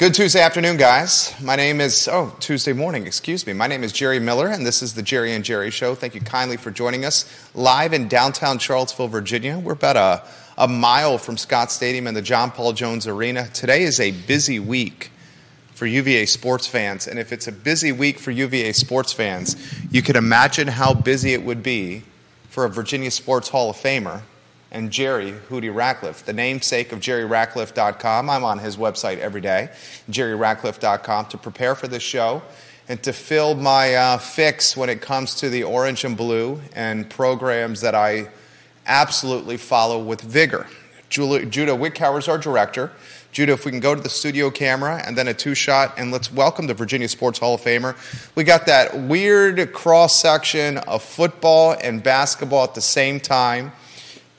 [0.00, 1.34] Good Tuesday afternoon, guys.
[1.42, 3.52] My name is, oh, Tuesday morning, excuse me.
[3.52, 5.94] My name is Jerry Miller, and this is the Jerry and Jerry Show.
[5.94, 9.58] Thank you kindly for joining us live in downtown Charlottesville, Virginia.
[9.58, 10.26] We're about a,
[10.56, 13.48] a mile from Scott Stadium and the John Paul Jones Arena.
[13.48, 15.10] Today is a busy week
[15.74, 19.54] for UVA sports fans, and if it's a busy week for UVA sports fans,
[19.90, 22.04] you can imagine how busy it would be
[22.48, 24.22] for a Virginia Sports Hall of Famer
[24.70, 28.30] and Jerry Hootie Ratcliffe, the namesake of JerryRatcliffe.com.
[28.30, 29.70] I'm on his website every day,
[30.10, 32.42] JerryRatcliffe.com, to prepare for this show
[32.88, 37.08] and to fill my uh, fix when it comes to the orange and blue and
[37.08, 38.28] programs that I
[38.86, 40.66] absolutely follow with vigor.
[41.08, 42.92] Judah Wickhauer is our director.
[43.32, 46.10] Judah, if we can go to the studio camera and then a two shot, and
[46.10, 47.96] let's welcome the Virginia Sports Hall of Famer.
[48.34, 53.72] We got that weird cross section of football and basketball at the same time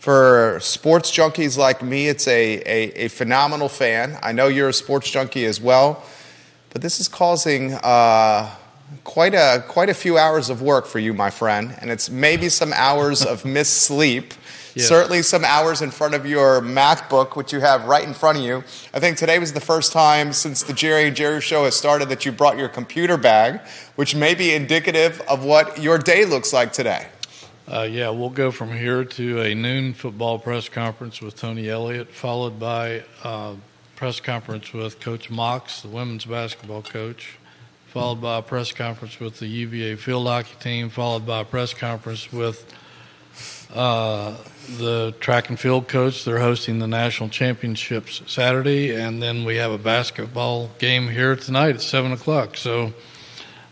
[0.02, 4.18] for sports junkies like me, it's a, a, a, phenomenal fan.
[4.24, 6.04] I know you're a sports junkie as well,
[6.72, 8.50] but this is causing uh,
[9.04, 12.50] quite, a, quite a few hours of work for you, my friend, and it's maybe
[12.50, 14.34] some hours of missed sleep.
[14.74, 14.88] Yes.
[14.88, 18.44] Certainly, some hours in front of your MacBook, which you have right in front of
[18.44, 18.64] you.
[18.96, 22.10] I think today was the first time since the Jerry and Jerry show has started
[22.10, 23.60] that you brought your computer bag,
[23.98, 27.08] which may be indicative of what your day looks like today.
[27.68, 32.10] Uh, yeah, we'll go from here to a noon football press conference with Tony Elliott,
[32.10, 33.56] followed by a uh,
[33.96, 37.38] press conference with Coach Mox, the women's basketball coach,
[37.88, 41.74] followed by a press conference with the UVA field hockey team, followed by a press
[41.74, 42.66] conference with
[43.76, 44.36] uh,
[44.78, 46.26] the track and field coach.
[46.26, 51.76] They're hosting the national championships Saturday, and then we have a basketball game here tonight
[51.76, 52.58] at seven o'clock.
[52.58, 52.92] So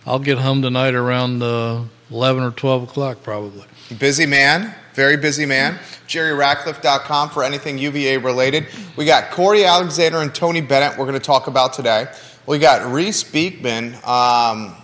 [0.05, 3.65] I'll get home tonight around uh, eleven or twelve o'clock, probably.
[3.97, 5.79] Busy man, very busy man.
[6.07, 8.67] JerryRatcliffe.com for anything UVA related.
[8.95, 12.05] We got Cory Alexander and Tony Bennett we're going to talk about today.
[12.45, 14.75] We got Reece Beekman um,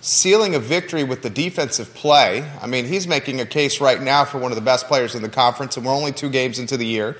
[0.00, 2.48] sealing a victory with the defensive play.
[2.60, 5.22] I mean, he's making a case right now for one of the best players in
[5.22, 7.16] the conference, and we're only two games into the year.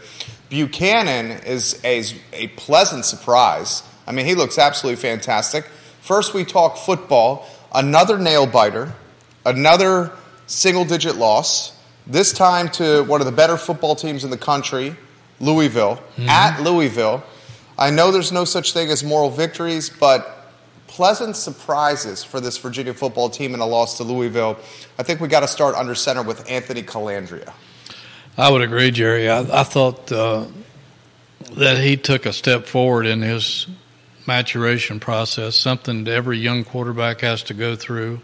[0.49, 3.83] Buchanan is a, a pleasant surprise.
[4.07, 5.65] I mean, he looks absolutely fantastic.
[6.03, 7.49] First, we talk football.
[7.75, 8.93] Another nail biter,
[9.45, 10.13] another
[10.53, 11.73] single digit loss,
[12.07, 14.95] this time to one of the better football teams in the country,
[15.41, 16.29] Louisville, mm-hmm.
[16.29, 17.25] at Louisville.
[17.79, 20.53] I know there's no such thing as moral victories, but
[20.87, 24.59] pleasant surprises for this Virginia football team in a loss to Louisville.
[24.99, 27.53] I think we got to start under center with Anthony Colandrea.
[28.37, 29.29] I would agree, Jerry.
[29.31, 30.47] I, I thought uh,
[31.57, 33.67] that he took a step forward in his
[34.27, 38.21] maturation process, something that every young quarterback has to go through.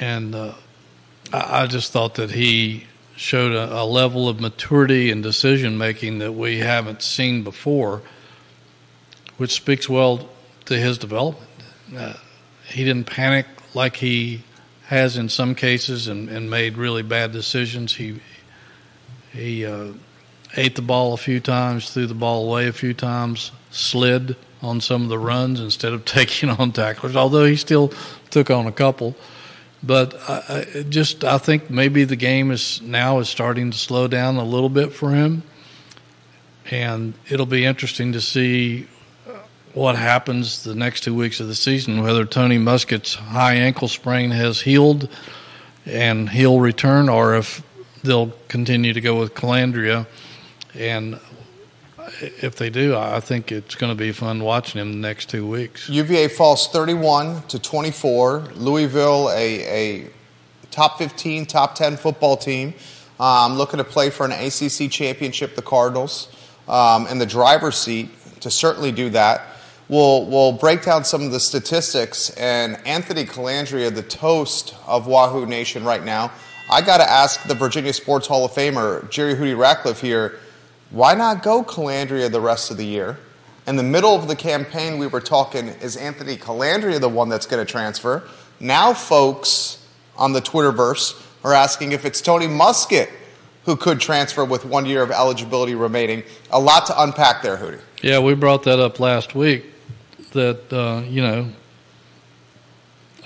[0.00, 0.54] And uh,
[1.32, 6.32] I just thought that he showed a, a level of maturity and decision making that
[6.32, 8.02] we haven't seen before,
[9.36, 10.28] which speaks well
[10.64, 11.50] to his development.
[11.96, 12.14] Uh,
[12.66, 14.42] he didn't panic like he
[14.86, 17.94] has in some cases and, and made really bad decisions.
[17.94, 18.20] He
[19.32, 19.92] he uh,
[20.56, 24.80] ate the ball a few times, threw the ball away a few times, slid on
[24.80, 27.16] some of the runs instead of taking on tacklers.
[27.16, 27.92] Although he still
[28.30, 29.16] took on a couple.
[29.82, 34.36] But I, just I think maybe the game is now is starting to slow down
[34.36, 35.42] a little bit for him,
[36.70, 38.86] and it'll be interesting to see
[39.28, 39.32] uh,
[39.74, 42.02] what happens the next two weeks of the season.
[42.02, 45.08] Whether Tony Muskett's high ankle sprain has healed
[45.84, 47.62] and he'll return, or if
[48.04, 50.06] they'll continue to go with Colandrea
[50.74, 51.20] And
[52.20, 55.46] if they do, I think it's going to be fun watching them the next two
[55.46, 55.88] weeks.
[55.88, 58.48] UVA falls 31 to 24.
[58.54, 60.10] Louisville, a, a
[60.70, 62.74] top 15, top 10 football team,
[63.20, 65.56] um, looking to play for an ACC championship.
[65.56, 66.34] The Cardinals
[66.68, 69.46] um, in the driver's seat to certainly do that.
[69.88, 72.30] We'll, we'll break down some of the statistics.
[72.30, 76.32] And Anthony Colandrea, the toast of Wahoo Nation right now.
[76.70, 80.38] I got to ask the Virginia Sports Hall of Famer, Jerry Hootie Ratcliffe here
[80.92, 83.18] why not go Colandrea the rest of the year?
[83.66, 87.46] In the middle of the campaign, we were talking, is Anthony Colandrea the one that's
[87.46, 88.28] going to transfer?
[88.60, 89.84] Now, folks
[90.16, 93.08] on the Twitterverse are asking if it's Tony Muskett
[93.64, 96.22] who could transfer with one year of eligibility remaining.
[96.50, 97.80] A lot to unpack there, Hootie.
[98.02, 99.66] Yeah, we brought that up last week.
[100.32, 101.48] That uh, you know,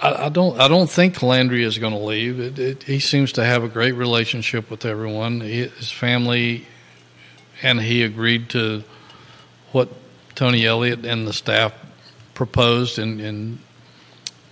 [0.03, 0.61] I, I, don't.
[0.61, 2.41] I don't think Colandrea is going to leave.
[2.41, 5.41] It, it, he seems to have a great relationship with everyone.
[5.41, 6.67] He, his family
[7.63, 8.85] and he agreed to
[9.73, 9.89] what
[10.35, 11.73] Tony Elliott and the staff
[12.35, 13.59] proposed, and, and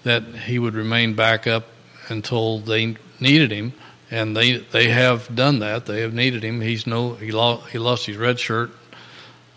[0.03, 1.67] that he would remain back up
[2.09, 3.73] until they needed him,
[4.11, 5.87] and they they have done that.
[5.87, 6.61] They have needed him.
[6.61, 8.71] He's no he lost he lost his red shirt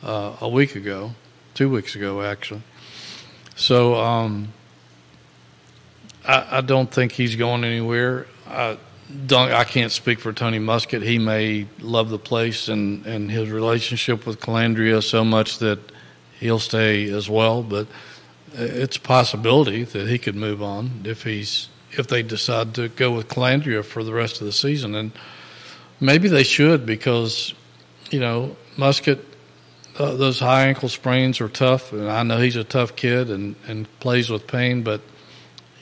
[0.03, 1.11] uh, a week ago,
[1.53, 2.61] two weeks ago actually.
[3.55, 4.53] So um,
[6.25, 8.27] I, I, don't think he's going anywhere.
[8.45, 8.77] I
[9.25, 9.51] don't.
[9.51, 11.01] I can't speak for Tony Muskett.
[11.01, 15.80] He may love the place and, and his relationship with Colandrea so much that
[16.39, 17.63] he'll stay as well.
[17.63, 17.88] But
[18.54, 23.12] it's a possibility that he could move on if he's if they decide to go
[23.12, 24.95] with Colandrea for the rest of the season.
[24.95, 25.12] And
[26.00, 27.54] maybe they should because
[28.12, 29.24] you know Muskett
[29.98, 33.56] uh, those high ankle sprains are tough, and I know he's a tough kid and,
[33.68, 35.01] and plays with pain, but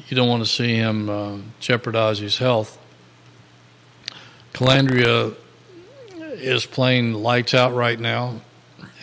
[0.07, 2.77] you don't want to see him uh, jeopardize his health.
[4.55, 5.35] Colandrea
[6.15, 8.39] is playing lights out right now,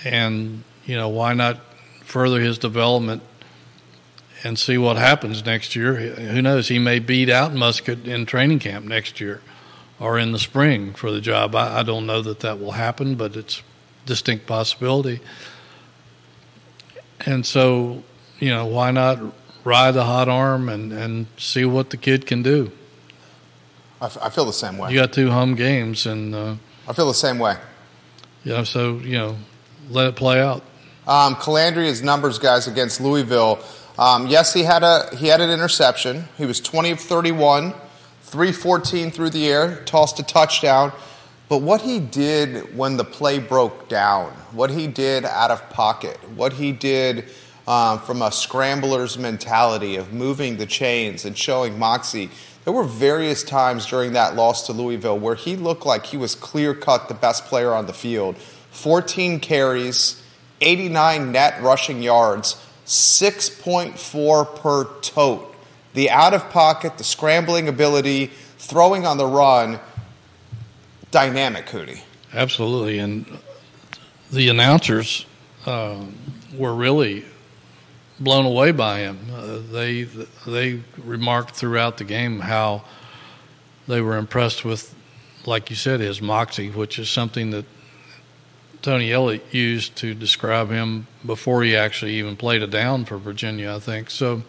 [0.02, 1.58] and you know why not
[2.04, 3.22] further his development
[4.42, 5.94] and see what happens next year.
[5.94, 6.68] Who knows?
[6.68, 9.42] He may beat out Muskett in training camp next year
[10.00, 11.54] or in the spring for the job.
[11.54, 13.62] I, I don't know that that will happen, but it's
[14.06, 15.20] distinct possibility.
[17.26, 18.02] And so,
[18.40, 19.20] you know, why not
[19.64, 22.72] ride the hot arm and, and see what the kid can do?
[24.02, 24.90] I, f- I feel the same way.
[24.90, 26.56] You got two home games, and uh,
[26.88, 27.54] I feel the same way.
[28.42, 29.36] Yeah, you know, so you know,
[29.90, 30.64] let it play out.
[31.06, 33.60] Um, Colandrea's numbers, guys, against Louisville.
[33.98, 36.24] Um, yes, he had a he had an interception.
[36.36, 37.74] He was twenty of thirty one,
[38.22, 40.92] three fourteen through the air, tossed a touchdown.
[41.48, 46.16] But what he did when the play broke down, what he did out of pocket,
[46.30, 47.26] what he did
[47.68, 52.30] um, from a scrambler's mentality of moving the chains and showing moxie,
[52.64, 56.34] there were various times during that loss to Louisville where he looked like he was
[56.34, 58.36] clear cut the best player on the field.
[58.70, 60.22] 14 carries,
[60.60, 62.56] 89 net rushing yards,
[62.86, 65.54] 6.4 per tote.
[65.94, 69.78] The out of pocket, the scrambling ability, throwing on the run
[71.10, 72.00] dynamic, Hootie.
[72.32, 73.26] Absolutely, and
[74.32, 75.26] the announcers
[75.66, 76.02] uh,
[76.56, 77.24] were really
[78.22, 79.18] blown away by him.
[79.32, 80.04] Uh, they
[80.46, 82.84] they remarked throughout the game how
[83.88, 84.94] they were impressed with,
[85.46, 87.64] like you said, his moxie, which is something that
[88.80, 93.74] Tony Elliott used to describe him before he actually even played a down for Virginia.
[93.74, 94.42] I think so.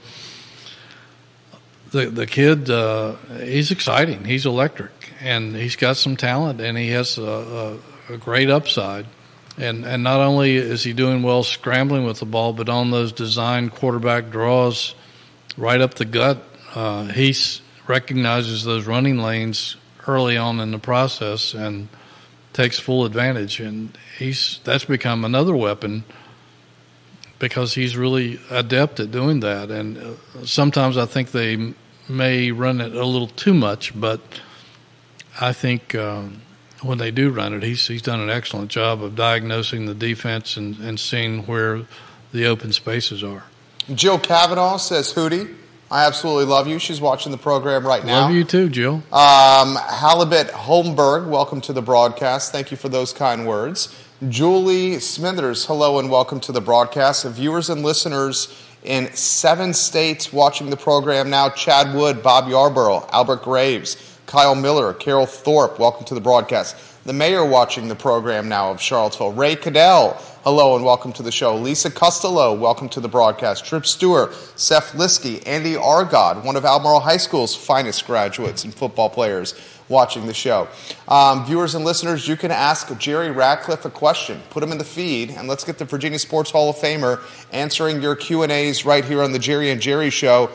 [1.92, 4.26] The the kid, uh, he's exciting.
[4.26, 4.92] He's electric
[5.24, 7.80] and he's got some talent, and he has a,
[8.10, 9.06] a, a great upside.
[9.58, 13.12] And and not only is he doing well scrambling with the ball, but on those
[13.12, 14.96] designed quarterback draws,
[15.58, 17.36] right up the gut, uh, he
[17.88, 19.76] recognizes those running lanes
[20.08, 21.88] early on in the process and
[22.52, 23.60] takes full advantage.
[23.60, 26.04] And he's that's become another weapon
[27.40, 29.70] because he's really adept at doing that.
[29.70, 31.74] And uh, sometimes I think they
[32.08, 34.22] may run it a little too much, but
[35.40, 36.42] I think um,
[36.84, 40.58] when they do run it, he's he's done an excellent job of diagnosing the defense
[40.58, 41.82] and, and seeing where
[42.32, 43.44] the open spaces are.
[43.94, 45.54] Jill Kavanaugh says, "Hootie,
[45.94, 46.80] I absolutely love you.
[46.80, 48.22] She's watching the program right now.
[48.22, 49.04] Love you too, Jill.
[49.12, 52.52] Um, Halibut Holmberg, welcome to the broadcast.
[52.52, 53.96] Thank you for those kind words.
[54.30, 57.26] Julie Smithers, hello and welcome to the broadcast.
[57.26, 63.44] Viewers and listeners in seven states watching the program now Chad Wood, Bob Yarborough, Albert
[63.44, 66.76] Graves, Kyle Miller, Carol Thorpe, welcome to the broadcast.
[67.06, 71.32] The mayor watching the program now of Charlottesville, Ray Cadell, hello and welcome to the
[71.32, 71.56] show.
[71.56, 73.64] Lisa Costello, welcome to the broadcast.
[73.64, 79.08] Trip Stewart, Seth Liskey, Andy Argod, one of Albemarle High School's finest graduates and football
[79.08, 79.54] players
[79.88, 80.68] watching the show.
[81.08, 84.42] Um, viewers and listeners, you can ask Jerry Ratcliffe a question.
[84.50, 88.02] Put him in the feed, and let's get the Virginia Sports Hall of Famer answering
[88.02, 90.50] your Q&As right here on the Jerry and Jerry Show.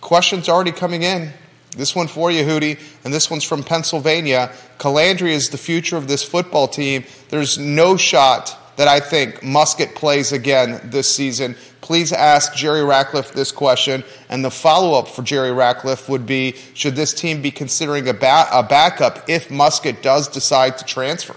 [0.00, 1.32] Questions already coming in.
[1.76, 4.50] This one for you, Hootie, and this one's from Pennsylvania.
[4.78, 7.04] Colandrea is the future of this football team.
[7.28, 11.56] There's no shot that I think Muskett plays again this season.
[11.80, 14.04] Please ask Jerry Ratcliffe this question.
[14.28, 18.14] And the follow up for Jerry Ratcliffe would be Should this team be considering a,
[18.14, 21.36] ba- a backup if Muskett does decide to transfer?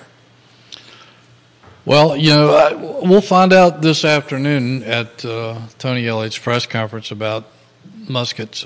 [1.85, 7.09] Well, you know, uh, we'll find out this afternoon at uh, Tony Elliott's press conference
[7.09, 7.45] about
[8.05, 8.65] Muskett's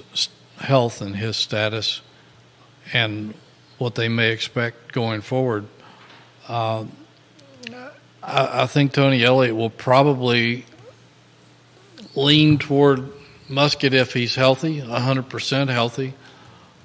[0.63, 2.01] health and his status
[2.93, 3.33] and
[3.77, 5.65] what they may expect going forward.
[6.47, 6.85] Uh,
[8.23, 10.65] I, I, think Tony Elliott will probably
[12.15, 13.11] lean toward
[13.49, 16.13] Muskett if he's healthy, 100% healthy.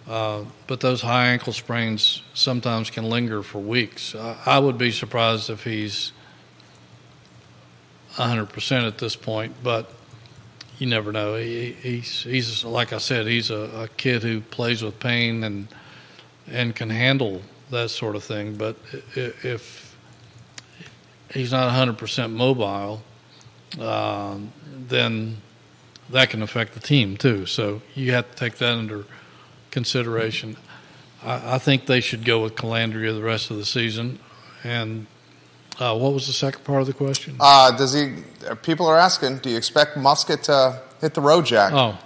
[0.08, 4.14] Uh, but those high ankle sprains sometimes can linger for weeks.
[4.14, 6.12] I would be surprised if he's
[8.14, 9.92] 100% at this point, but
[10.78, 11.34] you never know.
[11.34, 15.68] He, he's he's like I said, he's a, a, kid who plays with pain and
[16.46, 18.56] and can handle that sort of thing.
[18.56, 18.76] But
[19.14, 19.96] if
[21.32, 23.02] he's not 100% mobile,
[23.78, 25.38] um, then
[26.10, 27.44] that can affect the team too.
[27.46, 29.04] So you have to take that under
[29.70, 30.56] consideration.
[31.22, 34.18] I, I think they should go with Colandrea the rest of the season.
[34.64, 35.06] And
[35.78, 37.36] uh, what was the second part of the question?
[37.38, 38.22] Uh, does he?
[38.62, 41.72] People are asking, do you expect Muskett to hit the road, Jack?
[41.72, 41.98] Oh,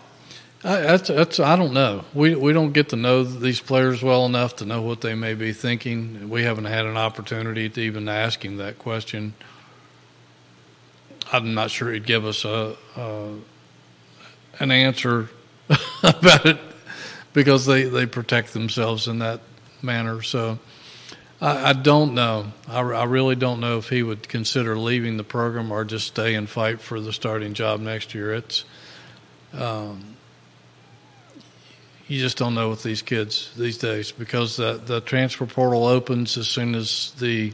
[0.64, 2.04] I, that's, that's I don't know.
[2.14, 5.34] We we don't get to know these players well enough to know what they may
[5.34, 6.28] be thinking.
[6.28, 9.34] We haven't had an opportunity to even ask him that question.
[11.32, 13.34] I'm not sure he'd give us a, a
[14.58, 15.30] an answer
[16.02, 16.58] about it
[17.32, 19.40] because they, they protect themselves in that
[19.80, 20.22] manner.
[20.22, 20.58] So
[21.42, 22.52] I, I don't know.
[22.68, 26.36] I, I, really don't know if he would consider leaving the program or just stay
[26.36, 28.32] and fight for the starting job next year.
[28.32, 28.64] It's
[29.52, 30.16] um,
[32.06, 36.38] you just don't know with these kids these days because the the transfer portal opens
[36.38, 37.52] as soon as the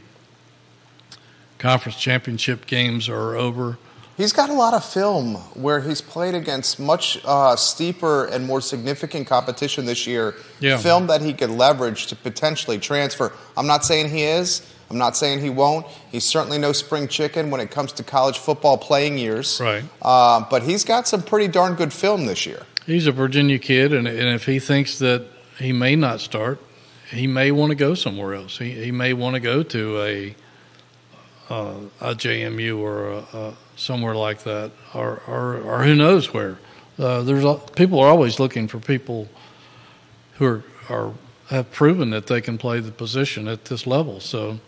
[1.57, 3.79] conference championship games are over.
[4.19, 8.59] He's got a lot of film where he's played against much uh, steeper and more
[8.59, 10.35] significant competition this year.
[10.59, 10.75] Yeah.
[10.75, 13.31] Film that he could leverage to potentially transfer.
[13.55, 14.69] I'm not saying he is.
[14.89, 15.85] I'm not saying he won't.
[16.11, 19.57] He's certainly no spring chicken when it comes to college football playing years.
[19.61, 19.85] Right.
[20.01, 22.63] Uh, but he's got some pretty darn good film this year.
[22.85, 25.27] He's a Virginia kid, and, and if he thinks that
[25.59, 26.59] he may not start,
[27.09, 28.57] he may want to go somewhere else.
[28.57, 30.35] He, he may want to go to a
[31.49, 36.59] uh, a JMU or a, a somewhere like that, or or, or who knows where.
[36.97, 39.29] Uh, there's people are always looking for people
[40.33, 41.13] who are, are
[41.49, 44.19] have proven that they can play the position at this level.
[44.19, 44.59] So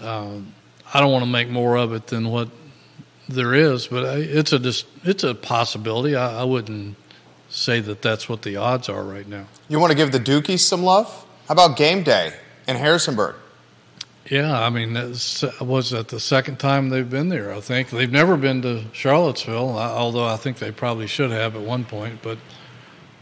[0.00, 0.54] um,
[0.92, 2.48] I don't want to make more of it than what
[3.28, 4.72] there is, but it's a
[5.04, 6.16] it's a possibility.
[6.16, 6.96] I, I wouldn't
[7.50, 9.46] say that that's what the odds are right now.
[9.68, 11.08] You want to give the Dukies some love?
[11.46, 12.34] How about game day
[12.66, 13.36] in Harrisonburg?
[14.30, 17.52] Yeah, I mean, was that the second time they've been there?
[17.52, 21.62] I think they've never been to Charlottesville, although I think they probably should have at
[21.62, 22.20] one point.
[22.22, 22.38] But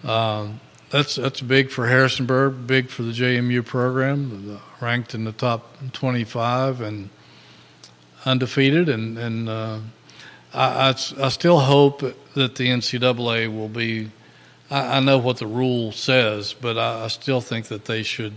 [0.08, 0.60] um,
[0.90, 6.80] that's that's big for Harrisonburg, big for the JMU program, ranked in the top 25
[6.80, 7.10] and
[8.24, 8.88] undefeated.
[8.88, 9.78] And and uh,
[10.52, 12.00] I, I, I still hope
[12.34, 14.10] that the NCAA will be.
[14.72, 18.32] I, I know what the rule says, but I, I still think that they should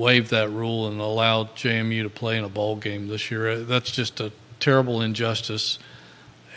[0.00, 3.60] waived that rule and allowed JMU to play in a bowl game this year.
[3.60, 5.78] That's just a terrible injustice,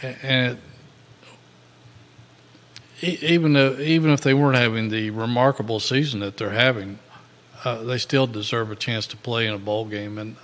[0.01, 0.57] and
[3.01, 6.99] even though, even if they weren't having the remarkable season that they're having,
[7.65, 10.17] uh, they still deserve a chance to play in a bowl game.
[10.17, 10.37] And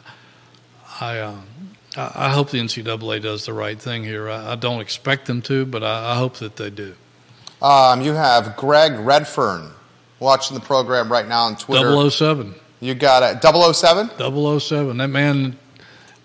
[1.00, 1.36] I, uh,
[1.96, 4.29] I hope the NCAA does the right thing here.
[4.29, 6.96] I, I don't expect them to, but I, I hope that they do.
[7.62, 9.72] Um, you have Greg Redfern
[10.20, 12.10] watching the program right now on Twitter.
[12.10, 12.56] 007.
[12.82, 13.44] You got it.
[13.44, 14.12] 007?
[14.60, 14.98] 007.
[14.98, 15.58] That man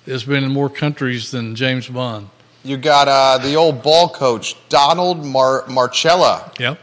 [0.06, 2.28] has been in more countries than James Bond.
[2.62, 6.52] You got uh, the old ball coach, Donald Mar- Marcella.
[6.58, 6.78] Yep.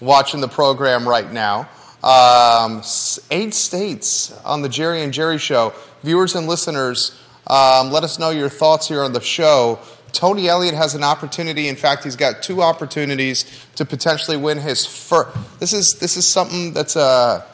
[0.00, 1.68] Watching the program right now.
[2.02, 2.82] Um,
[3.30, 5.72] eight states on the Jerry and Jerry show.
[6.02, 7.18] Viewers and listeners,
[7.48, 9.80] um, let us know your thoughts here on the show.
[10.12, 11.68] Tony Elliott has an opportunity.
[11.68, 15.36] In fact, he's got two opportunities to potentially win his first.
[15.58, 17.44] This is this is something that's a.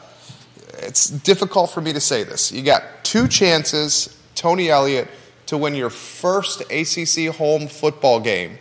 [0.83, 2.51] It's difficult for me to say this.
[2.51, 5.07] You got two chances, Tony Elliott,
[5.47, 8.57] to win your first ACC home football game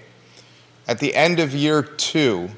[0.86, 2.50] at the end of year two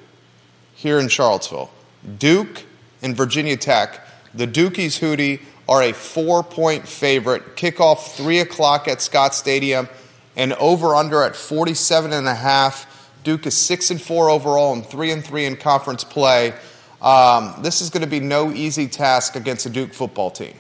[0.75, 1.71] here in Charlottesville.
[2.19, 2.65] Duke
[3.03, 4.07] and Virginia Tech.
[4.35, 7.57] The Dukies Hootie are a four point favorite.
[7.57, 9.89] Kickoff 3 o'clock at Scott Stadium
[10.37, 13.11] and over under at 47 and a half.
[13.23, 16.55] Duke is 6 and 4 overall and 3 and 3 in conference play.
[17.05, 20.55] Um, this is going to be no easy task against a Duke football team.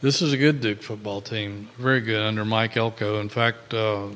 [0.00, 3.20] This is a good Duke football team, very good under Mike Elko.
[3.20, 4.08] In fact, uh,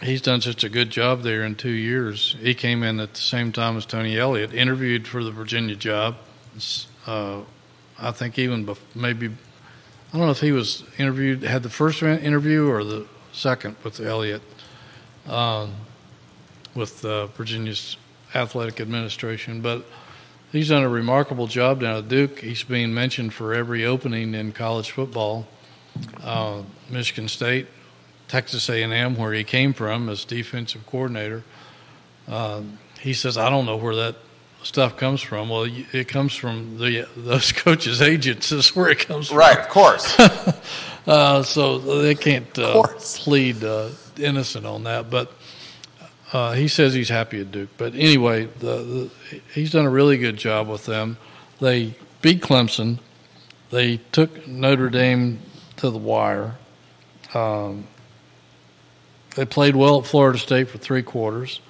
[0.00, 2.36] he's done such a good job there in two years.
[2.40, 6.16] He came in at the same time as Tony Elliott, interviewed for the Virginia job.
[7.04, 7.40] Uh,
[7.98, 12.00] I think even bef- maybe I don't know if he was interviewed had the first
[12.02, 14.42] interview or the second with Elliott
[15.26, 15.72] um,
[16.76, 17.96] with uh, Virginia's
[18.34, 19.84] athletic administration, but
[20.52, 22.38] he's done a remarkable job down at Duke.
[22.38, 25.46] He's being mentioned for every opening in college football.
[26.22, 27.66] Uh, Michigan State,
[28.28, 31.42] Texas A&M, where he came from as defensive coordinator.
[32.28, 32.62] Uh,
[33.00, 34.16] he says, "I don't know where that
[34.62, 38.52] stuff comes from." Well, it comes from the those coaches' agents.
[38.52, 39.38] Is where it comes from.
[39.38, 40.18] Right, of course.
[41.06, 42.82] uh, so they can't uh,
[43.16, 45.32] plead uh, innocent on that, but
[46.32, 50.16] uh, he says he's happy at Duke, but anyway, the, the, he's done a really
[50.16, 51.18] good job with them.
[51.60, 52.98] They beat Clemson.
[53.70, 55.40] They took Notre Dame
[55.76, 56.56] to the wire.
[57.34, 57.86] Um,
[59.36, 61.60] they played well at Florida State for three quarters.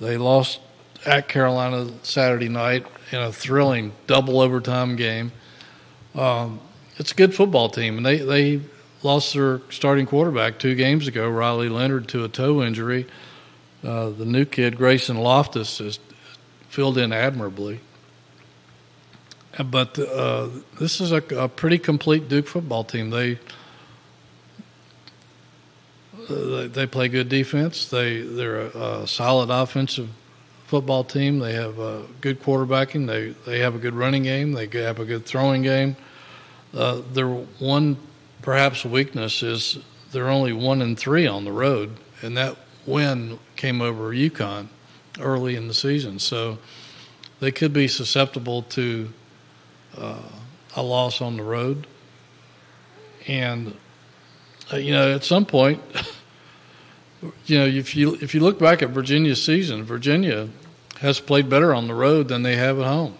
[0.00, 0.60] They lost
[1.06, 5.32] at Carolina Saturday night in a thrilling double overtime game.
[6.14, 6.60] Um,
[6.96, 8.60] it's a good football team, and they, they
[9.02, 13.06] lost their starting quarterback two games ago, Riley Leonard, to a toe injury.
[13.84, 15.98] Uh, the new kid, Grayson Loftis, is
[16.68, 17.80] filled in admirably.
[19.62, 20.48] But uh,
[20.80, 23.10] this is a, a, pretty complete Duke football team.
[23.10, 23.38] They
[26.28, 27.86] uh, they play good defense.
[27.86, 30.08] They they're a, a, solid offensive
[30.66, 31.38] football team.
[31.38, 33.06] They have a good quarterbacking.
[33.06, 34.52] They they have a good running game.
[34.52, 35.96] They have a good throwing game.
[36.72, 37.96] Uh, their one
[38.42, 39.78] perhaps weakness is
[40.10, 44.66] they're only one and three on the road, and that win came over UConn
[45.18, 46.18] early in the season.
[46.18, 46.58] So
[47.40, 49.08] they could be susceptible to
[49.96, 50.28] uh,
[50.76, 51.86] a loss on the road.
[53.26, 53.74] And
[54.70, 55.82] uh, you know, at some point,
[57.46, 60.50] you know, if you if you look back at Virginia's season, Virginia
[61.00, 63.16] has played better on the road than they have at home.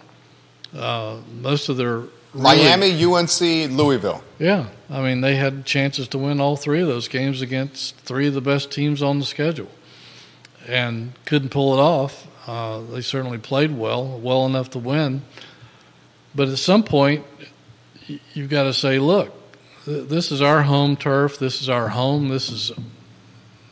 [0.77, 2.03] Uh, most of their
[2.35, 4.23] Miami, UNC, Louisville.
[4.37, 8.27] Yeah, I mean they had chances to win all three of those games against three
[8.27, 9.69] of the best teams on the schedule,
[10.67, 12.27] and couldn't pull it off.
[12.47, 15.23] Uh, they certainly played well, well enough to win,
[16.33, 17.25] but at some point,
[18.33, 19.33] you've got to say, look,
[19.85, 21.37] this is our home turf.
[21.39, 22.29] This is our home.
[22.29, 22.71] This is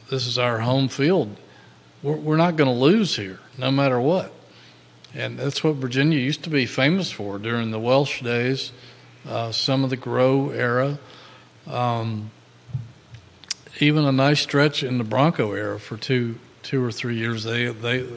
[0.09, 1.35] this is our home field.
[2.03, 4.31] We're, we're not going to lose here, no matter what.
[5.13, 8.71] And that's what Virginia used to be famous for during the Welsh days,
[9.27, 10.99] uh, some of the Groh era,
[11.67, 12.31] um,
[13.79, 17.43] even a nice stretch in the Bronco era for two two or three years.
[17.43, 18.07] They they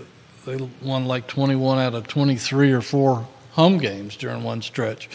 [0.47, 5.09] they won like 21 out of 23 or four home games during one stretch.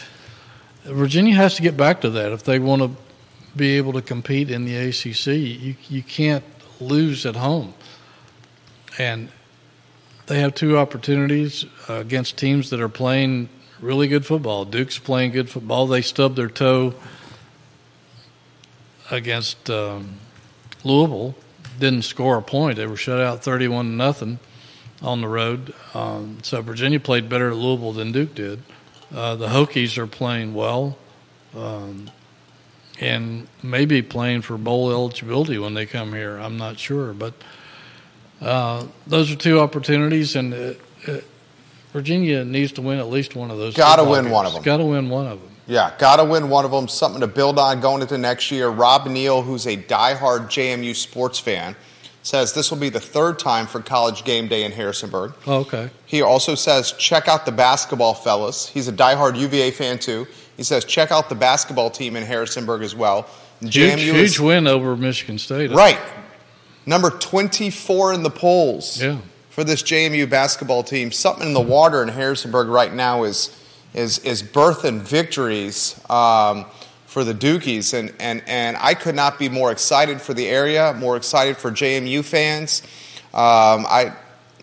[0.84, 2.90] Virginia has to get back to that if they want to
[3.56, 5.26] be able to compete in the ACC.
[5.26, 6.44] You you can't
[6.80, 7.74] lose at home,
[8.98, 9.28] and
[10.26, 13.48] they have two opportunities uh, against teams that are playing
[13.80, 14.64] really good football.
[14.64, 15.86] Duke's playing good football.
[15.86, 16.94] They stubbed their toe
[19.10, 20.14] against um,
[20.84, 21.34] Louisville.
[21.82, 22.76] Didn't score a point.
[22.76, 24.38] They were shut out thirty-one to nothing
[25.02, 25.74] on the road.
[25.94, 28.62] Um, so Virginia played better at Louisville than Duke did.
[29.12, 30.96] Uh, the Hokies are playing well,
[31.56, 32.08] um,
[33.00, 36.36] and maybe playing for bowl eligibility when they come here.
[36.36, 37.34] I'm not sure, but
[38.40, 40.74] uh, those are two opportunities, and uh,
[41.08, 41.20] uh,
[41.92, 43.74] Virginia needs to win at least one of those.
[43.74, 44.62] Got to win one of them.
[44.62, 45.51] Got to win one of them.
[45.72, 46.88] Yeah, got to win one of them.
[46.88, 48.68] Something to build on going into next year.
[48.68, 51.74] Rob Neal, who's a diehard JMU sports fan,
[52.22, 55.32] says this will be the third time for college game day in Harrisonburg.
[55.46, 55.90] Oh, okay.
[56.06, 58.68] He also says, check out the basketball fellas.
[58.68, 60.26] He's a diehard UVA fan too.
[60.56, 63.28] He says, check out the basketball team in Harrisonburg as well.
[63.62, 65.70] JMU huge, huge win over Michigan State.
[65.70, 65.98] Right
[66.86, 69.18] number 24 in the polls yeah.
[69.50, 71.12] for this JMU basketball team.
[71.12, 73.56] Something in the water in Harrisonburg right now is
[73.94, 76.66] is is birth and victories um,
[77.06, 80.94] for the Dukies, and and and I could not be more excited for the area,
[80.94, 82.82] more excited for JMU fans.
[83.32, 84.14] Um, I.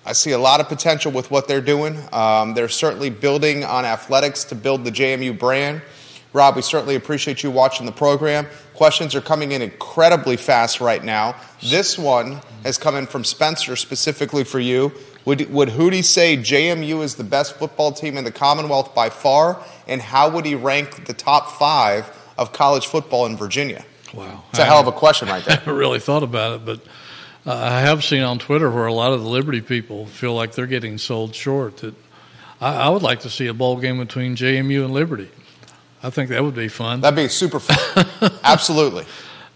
[0.05, 1.99] I see a lot of potential with what they're doing.
[2.11, 5.83] Um, they're certainly building on athletics to build the JMU brand.
[6.31, 8.47] Rob, we certainly appreciate you watching the program.
[8.75, 11.35] Questions are coming in incredibly fast right now.
[11.61, 14.91] This one has come in from Spencer specifically for you.
[15.29, 19.63] Would, would Hootie say JMU is the best football team in the Commonwealth by far?
[19.87, 23.85] And how would he rank the top five of college football in Virginia?
[24.11, 24.43] Wow.
[24.49, 25.53] It's a hell of a question right there.
[25.57, 26.79] I haven't really thought about it, but
[27.45, 30.53] uh, I have seen on Twitter where a lot of the Liberty people feel like
[30.53, 31.77] they're getting sold short.
[31.77, 31.93] That
[32.59, 35.29] I, I would like to see a bowl game between JMU and Liberty.
[36.01, 37.01] I think that would be fun.
[37.01, 38.31] That'd be super fun.
[38.43, 39.05] Absolutely.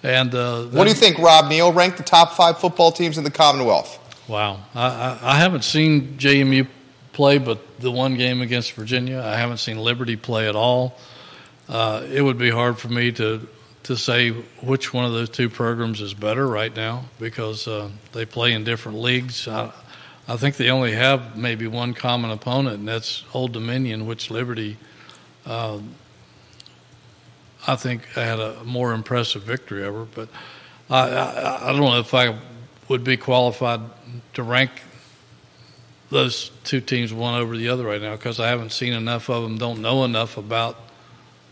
[0.04, 1.74] And uh, what do you think, Rob Neal?
[1.74, 4.02] Rank the top five football teams in the Commonwealth.
[4.28, 6.68] Wow, I, I, I, haven't seen JMU
[7.12, 10.98] play, but the one game against Virginia, I haven't seen Liberty play at all.
[11.68, 13.48] Uh, it would be hard for me to
[13.84, 18.26] to say which one of those two programs is better right now because uh, they
[18.26, 19.46] play in different leagues.
[19.46, 19.74] I,
[20.26, 24.78] I think they only have maybe one common opponent, and that's Old Dominion, which Liberty
[25.46, 25.80] uh,
[27.68, 30.06] I think had a more impressive victory over.
[30.06, 30.30] But
[30.90, 32.40] I, I, I don't know if I
[32.88, 33.82] would be qualified
[34.34, 34.72] to rank
[36.10, 39.44] those two teams one over the other right now because I haven't seen enough of
[39.44, 40.78] them, don't know enough about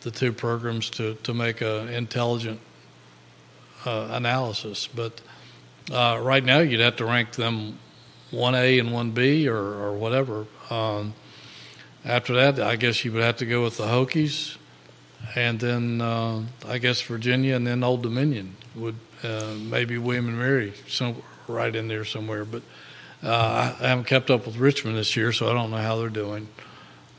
[0.01, 2.59] the two programs to, to make an intelligent
[3.85, 4.87] uh, analysis.
[4.87, 5.21] But
[5.91, 7.79] uh, right now, you'd have to rank them
[8.31, 10.45] 1A and 1B or, or whatever.
[10.69, 11.13] Um,
[12.05, 14.57] after that, I guess you would have to go with the Hokies
[15.35, 20.37] and then uh, I guess Virginia, and then Old Dominion would uh, maybe William and
[20.37, 20.73] Mary,
[21.51, 22.45] right in there somewhere.
[22.45, 22.63] But
[23.23, 26.09] uh, I haven't kept up with Richmond this year, so I don't know how they're
[26.09, 26.47] doing.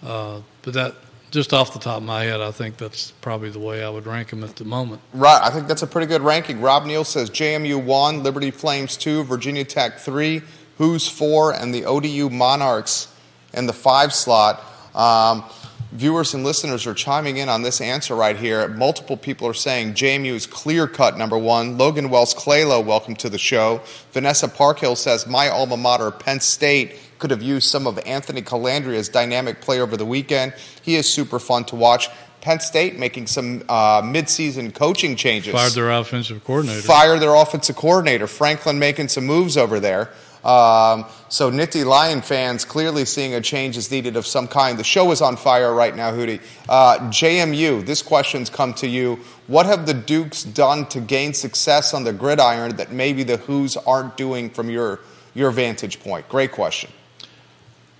[0.02, 0.94] Uh, but that
[1.30, 4.06] just off the top of my head, I think that's probably the way I would
[4.06, 5.00] rank them at the moment.
[5.14, 6.60] Right, I think that's a pretty good ranking.
[6.60, 10.42] Rob Neal says JMU one, Liberty Flames two, Virginia Tech three,
[10.78, 13.08] Hoos four, and the ODU Monarchs
[13.54, 14.62] in the five slot.
[14.94, 15.44] Um,
[15.92, 18.66] viewers and listeners are chiming in on this answer right here.
[18.68, 21.76] Multiple people are saying JMU is clear cut number one.
[21.76, 23.82] Logan Wells Claylow, welcome to the show.
[24.12, 29.08] Vanessa Parkhill says, My alma mater, Penn State, could have used some of Anthony Colandrea's
[29.08, 30.54] dynamic play over the weekend.
[30.80, 32.08] He is super fun to watch.
[32.40, 35.52] Penn State making some uh, midseason coaching changes.
[35.52, 36.82] Fired their offensive coordinator.
[36.82, 38.26] Fired their offensive coordinator.
[38.26, 40.10] Franklin making some moves over there.
[40.44, 44.78] Um, so Nittany Lion fans clearly seeing a change is needed of some kind.
[44.78, 46.40] The show is on fire right now, Hootie.
[46.68, 49.20] Uh, JMU, this question's come to you.
[49.46, 53.76] What have the Dukes done to gain success on the gridiron that maybe the Hoos
[53.76, 55.00] aren't doing from your
[55.34, 56.28] your vantage point?
[56.28, 56.90] Great question.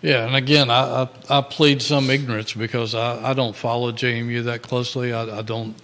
[0.02, 4.44] Yeah, and again, I, I, I plead some ignorance because I, I don't follow JMU
[4.44, 5.12] that closely.
[5.12, 5.76] I, I don't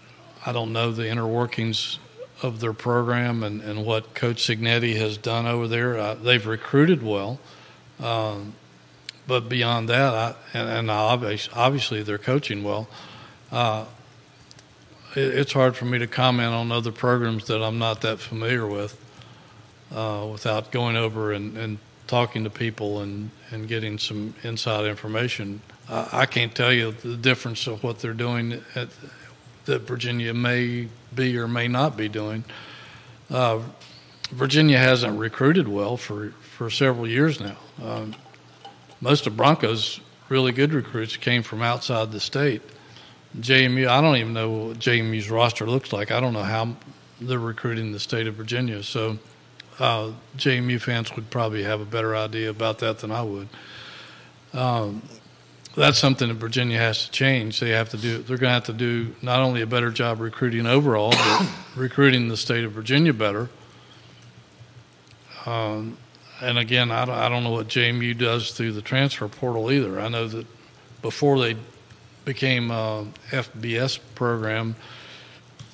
[0.44, 2.01] I don't know the inner workings
[2.42, 5.98] of their program and, and what Coach Cignetti has done over there.
[5.98, 7.40] Uh, they've recruited well,
[8.01, 8.55] um,
[9.27, 12.88] but beyond that, I, and, and obviously, obviously they're coaching well.
[13.51, 13.85] Uh,
[15.14, 18.66] it, it's hard for me to comment on other programs that I'm not that familiar
[18.66, 18.98] with
[19.94, 25.61] uh, without going over and, and talking to people and, and getting some inside information.
[25.90, 28.88] I can't tell you the difference of what they're doing at,
[29.68, 32.44] that Virginia may be or may not be doing.
[33.31, 33.61] Uh,
[34.31, 37.57] Virginia hasn't recruited well for, for several years now.
[37.83, 38.14] Um,
[39.00, 42.62] most of Bronco's really good recruits came from outside the state.
[43.38, 46.11] JMU, I don't even know what JMU's roster looks like.
[46.11, 46.76] I don't know how
[47.20, 48.83] they're recruiting the state of Virginia.
[48.83, 49.18] So
[49.78, 53.48] uh, JMU fans would probably have a better idea about that than I would.
[54.52, 55.02] Um,
[55.79, 57.61] that's something that Virginia has to change.
[57.61, 58.19] They have to do.
[58.19, 62.29] They're going to have to do not only a better job recruiting overall, but recruiting
[62.29, 63.49] the state of Virginia better.
[65.47, 65.97] Um,
[66.41, 69.99] and again, I don't, I don't know what JMU does through the transfer portal either.
[70.01, 70.47] I know that
[71.03, 71.57] before they
[72.25, 74.77] became a FBS program,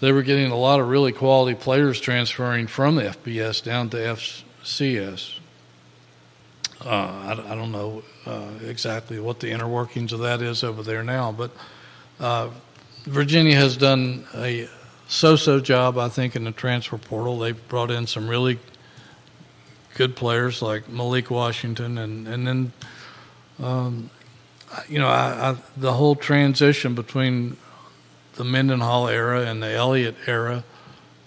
[0.00, 3.96] they were getting a lot of really quality players transferring from the FBS down to
[3.96, 5.38] FCS.
[6.84, 10.82] Uh, I, I, don't know uh, exactly what the inner workings of that is over
[10.82, 11.50] there now, but
[12.20, 12.48] uh,
[13.04, 14.68] Virginia has done a
[15.08, 17.38] so-so job, I think, in the transfer portal.
[17.38, 18.58] They've brought in some really
[19.94, 22.72] good players like Malik Washington, and and then,
[23.62, 24.10] um,
[24.88, 27.56] you know, I, I, the whole transition between
[28.36, 30.64] the Mendenhall era and the Elliott era,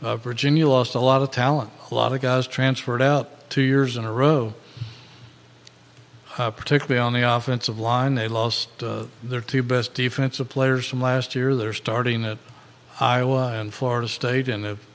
[0.01, 1.71] uh, Virginia lost a lot of talent.
[1.89, 4.53] A lot of guys transferred out two years in a row,
[6.37, 8.15] uh, particularly on the offensive line.
[8.15, 11.55] They lost uh, their two best defensive players from last year.
[11.55, 12.37] They're starting at
[12.99, 14.87] Iowa and Florida State, and if,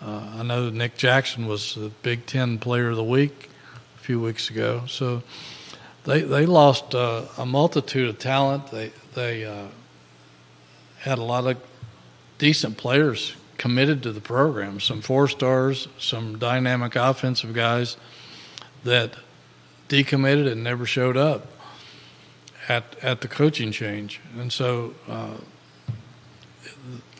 [0.00, 3.50] uh, I know Nick Jackson was the Big Ten Player of the Week
[3.96, 4.82] a few weeks ago.
[4.86, 5.22] So
[6.04, 8.70] they they lost uh, a multitude of talent.
[8.70, 9.66] They they uh,
[10.98, 11.56] had a lot of
[12.38, 17.96] decent players committed to the program, some four stars, some dynamic offensive guys
[18.82, 19.14] that
[19.92, 21.46] decommitted and never showed up
[22.68, 25.36] at at the coaching change, and so uh,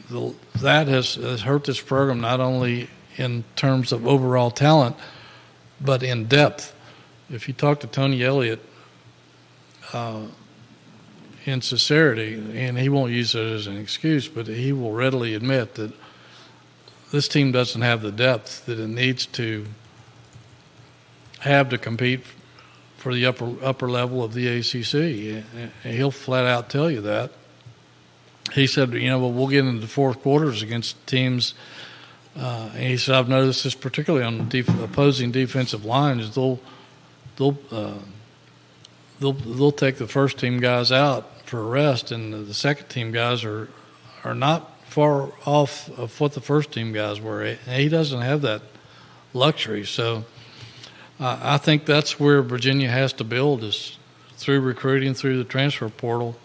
[0.08, 4.96] the, that has, has hurt this program not only in terms of overall talent,
[5.80, 6.74] but in depth.
[7.30, 8.60] If you talk to Tony Elliott,
[9.92, 10.22] uh,
[11.44, 15.74] in sincerity, and he won't use it as an excuse, but he will readily admit
[15.74, 15.92] that
[17.10, 19.66] this team doesn't have the depth that it needs to
[21.40, 22.24] have to compete
[23.02, 25.44] for the upper upper level of the ACC.
[25.82, 27.32] He'll flat out tell you that.
[28.52, 31.54] He said, you know, well, we'll get into fourth quarters against teams.
[32.38, 36.32] Uh, and he said, I've noticed this particularly on def- opposing defensive lines.
[36.36, 36.60] They'll
[37.36, 37.98] they'll uh,
[39.18, 43.10] they'll they'll take the first team guys out for a rest, and the second team
[43.10, 43.68] guys are
[44.22, 47.42] are not far off of what the first team guys were.
[47.42, 48.62] And He doesn't have that
[49.34, 50.24] luxury, so
[51.22, 53.96] uh, I think that's where Virginia has to build is
[54.36, 56.36] through recruiting through the transfer portal,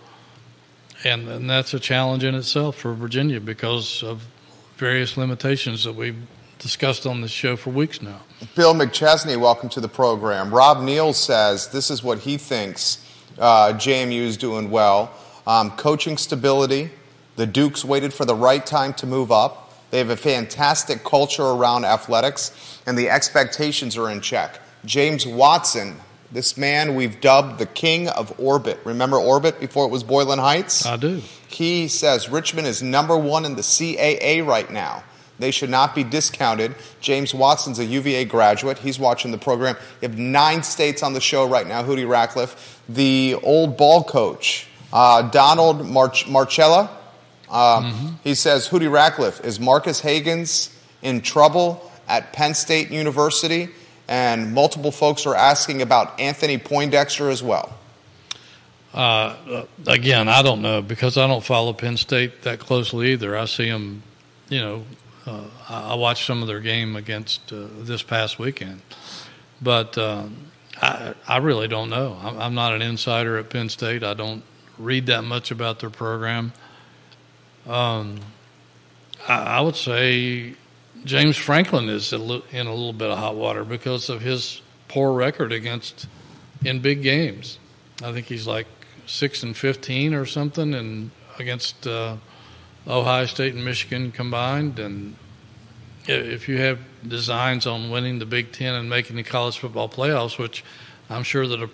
[1.03, 4.27] and and that's a challenge in itself for Virginia because of
[4.75, 6.27] various limitations that we've
[6.59, 8.21] discussed on this show for weeks now.
[8.55, 10.53] Bill McChesney, welcome to the program.
[10.53, 13.03] Rob Neal says this is what he thinks
[13.39, 15.11] uh, JMU is doing well.
[15.47, 16.91] Um, coaching stability,
[17.35, 19.73] The Dukes waited for the right time to move up.
[19.89, 24.59] They have a fantastic culture around athletics, and the expectations are in check.
[24.87, 25.97] James Watson,
[26.31, 28.79] this man we've dubbed the king of orbit.
[28.85, 30.85] Remember orbit before it was Boylan Heights?
[30.85, 31.21] I do.
[31.47, 35.03] He says Richmond is number one in the CAA right now.
[35.39, 36.73] They should not be discounted.
[36.99, 38.79] James Watson's a UVA graduate.
[38.79, 39.75] He's watching the program.
[40.01, 41.83] You have nine states on the show right now.
[41.83, 46.89] Hootie Ratcliffe, the old ball coach, uh, Donald March- Marcella.
[47.49, 48.07] Uh, mm-hmm.
[48.23, 53.69] He says, Hootie Ratcliffe, is Marques Hagans in trouble at Penn State University?
[54.07, 57.77] And multiple folks are asking about Anthony Poindexter as well.
[58.93, 63.37] Uh, again, I don't know because I don't follow Penn State that closely either.
[63.37, 64.01] I see them,
[64.49, 64.83] you know,
[65.25, 68.81] uh, I watched some of their game against uh, this past weekend,
[69.61, 70.37] but um,
[70.81, 72.17] I, I really don't know.
[72.23, 74.03] I'm, I'm not an insider at Penn State.
[74.03, 74.41] I don't
[74.77, 76.53] read that much about their program.
[77.67, 78.19] Um,
[79.27, 80.55] I, I would say
[81.07, 85.53] James Franklin is in a little bit of hot water because of his poor record
[85.53, 86.05] against
[86.65, 87.59] in big games.
[88.03, 88.67] I think he's like
[89.05, 92.17] six and fifteen or something, and against uh,
[92.85, 94.79] Ohio State and Michigan combined.
[94.79, 95.15] And
[96.07, 100.37] if you have designs on winning the Big Ten and making the college football playoffs,
[100.37, 100.61] which
[101.09, 101.69] I'm sure that a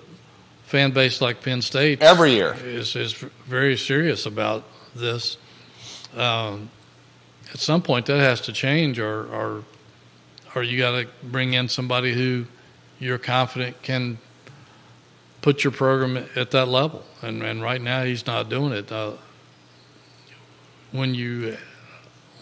[0.66, 3.14] fan base like Penn State every year is is
[3.48, 4.64] very serious about
[4.96, 5.38] this.
[6.16, 6.70] Um,
[7.54, 9.64] at some point, that has to change, or or
[10.56, 12.46] or you got to bring in somebody who
[13.00, 14.18] you're confident can
[15.42, 17.04] put your program at that level.
[17.22, 18.92] And and right now, he's not doing it.
[18.92, 19.14] Uh,
[20.92, 21.58] when you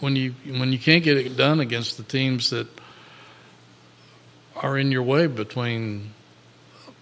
[0.00, 2.66] when you when you can't get it done against the teams that
[4.56, 6.12] are in your way between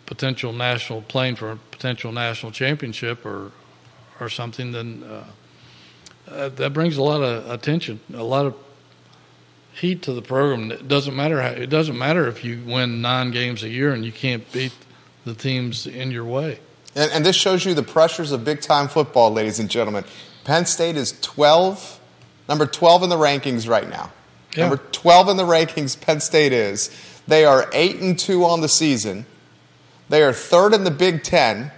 [0.07, 3.53] potential national playing for a potential national championship or
[4.19, 5.25] or something, then uh,
[6.31, 8.55] uh, that brings a lot of attention, a lot of
[9.73, 10.71] heat to the program.
[10.71, 14.05] It doesn't matter how, it doesn't matter if you win nine games a year and
[14.05, 14.73] you can't beat
[15.25, 16.61] the teams in your way.
[16.95, 20.05] And, and this shows you the pressures of big time football, ladies and gentlemen.
[20.45, 22.01] Penn State is 12,
[22.49, 24.13] number 12 in the rankings right now.
[24.57, 24.69] Yeah.
[24.69, 26.91] Number 12 in the rankings, Penn State is.
[27.27, 29.27] They are 8 and 2 on the season.
[30.09, 31.71] They are third in the Big Ten,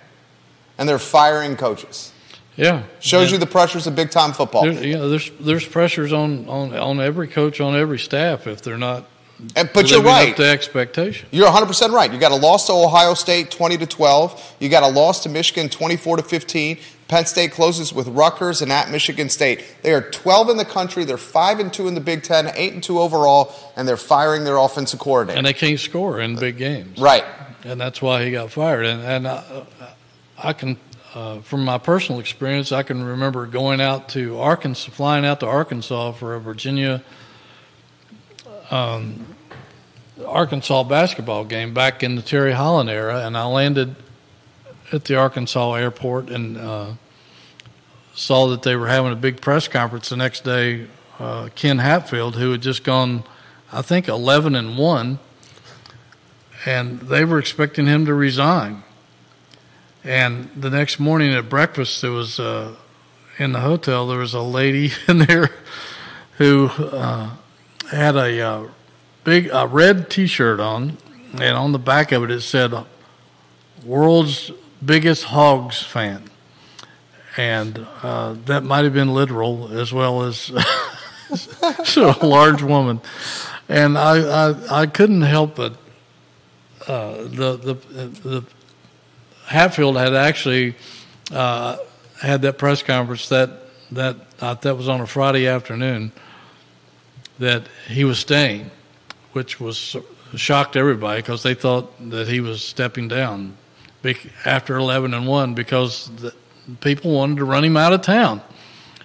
[0.79, 2.12] and they're firing coaches.
[2.57, 4.65] Yeah, shows you the pressures of big time football.
[4.65, 8.77] There, yeah, there's there's pressures on, on on every coach on every staff if they're
[8.77, 9.07] not
[9.57, 10.37] and, but you're right.
[10.37, 11.29] The expectation.
[11.33, 12.13] You're 100 percent right.
[12.13, 14.57] You got a loss to Ohio State, 20 to 12.
[14.61, 16.79] You got a loss to Michigan, 24 to 15.
[17.09, 19.65] Penn State closes with Rutgers and at Michigan State.
[19.83, 21.05] They are 12 in the country.
[21.05, 24.45] They're five and two in the Big Ten, eight and two overall, and they're firing
[24.45, 25.37] their offensive coordinator.
[25.37, 26.99] And they can't score in big games.
[26.99, 27.25] Right.
[27.65, 28.87] And that's why he got fired.
[28.87, 29.67] And and I,
[30.39, 30.77] I can.
[31.15, 35.47] Uh, from my personal experience, I can remember going out to Arkansas, flying out to
[35.47, 37.03] Arkansas for a Virginia
[38.71, 39.27] um,
[40.27, 43.95] Arkansas basketball game back in the Terry Holland era, and I landed
[44.91, 46.93] at the Arkansas airport and uh,
[48.15, 50.87] saw that they were having a big press conference the next day.
[51.19, 53.25] Uh, Ken Hatfield, who had just gone,
[53.71, 55.19] I think, 11 and 1,
[56.65, 58.83] and they were expecting him to resign.
[60.05, 62.75] And the next morning at breakfast, there was uh,
[63.39, 65.51] in the hotel, there was a lady in there
[66.39, 67.31] who uh,
[67.91, 68.69] had a uh,
[69.23, 70.99] big a red T-shirt on,
[71.35, 72.75] and on the back of it it said
[73.85, 74.51] "World's
[74.85, 76.25] Biggest Hogs Fan,"
[77.37, 80.51] and uh, that might have been literal as well as
[81.85, 83.01] so a large woman.
[83.69, 85.77] And I, I, I couldn't help but
[86.87, 87.75] the the
[88.29, 88.45] the
[89.47, 90.75] Hatfield had actually
[91.33, 91.77] uh,
[92.21, 93.51] had that press conference that
[93.91, 96.13] that uh, that was on a Friday afternoon
[97.39, 98.71] that he was staying
[99.33, 99.97] which was
[100.35, 103.57] shocked everybody because they thought that he was stepping down
[104.45, 106.11] after 11 and 1 because
[106.81, 108.41] people wanted to run him out of town.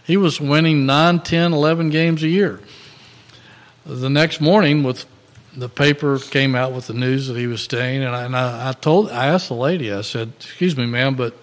[0.04, 2.60] He was winning 9, 10, 11 games a year.
[3.86, 5.06] The next morning, with
[5.58, 8.70] the paper came out with the news that he was staying, and I, and I,
[8.70, 11.36] I told, I asked the lady, I said, "Excuse me, ma'am, but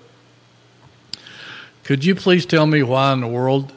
[1.83, 3.73] could you please tell me why in the world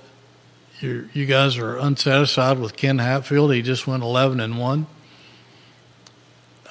[0.80, 3.52] you guys are unsatisfied with Ken Hatfield?
[3.52, 4.86] He just went 11 and one."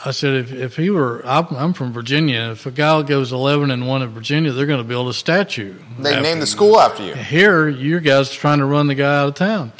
[0.05, 2.50] I said, if, if he were, I'm, I'm, from Virginia.
[2.52, 5.74] If a guy goes 11 and 1 in Virginia, they're going to build a statue.
[5.98, 7.14] They name the school after you.
[7.14, 9.72] Here, you guys are trying to run the guy out of town.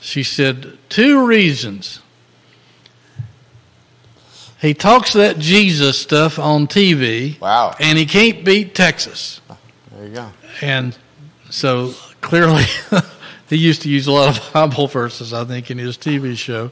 [0.00, 2.00] She said, two reasons.
[4.60, 7.38] He talks that Jesus stuff on TV.
[7.40, 7.74] Wow.
[7.78, 9.40] And he can't beat Texas.
[9.92, 10.30] There you go.
[10.62, 10.96] And
[11.50, 12.64] so clearly
[13.48, 16.70] he used to use a lot of Bible verses, I think, in his TV show,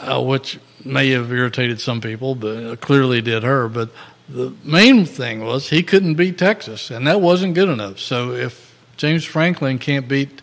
[0.00, 3.68] uh, which may have irritated some people, but clearly did her.
[3.68, 3.90] But
[4.28, 8.00] the main thing was he couldn't beat Texas, and that wasn't good enough.
[8.00, 10.42] So if James Franklin can't beat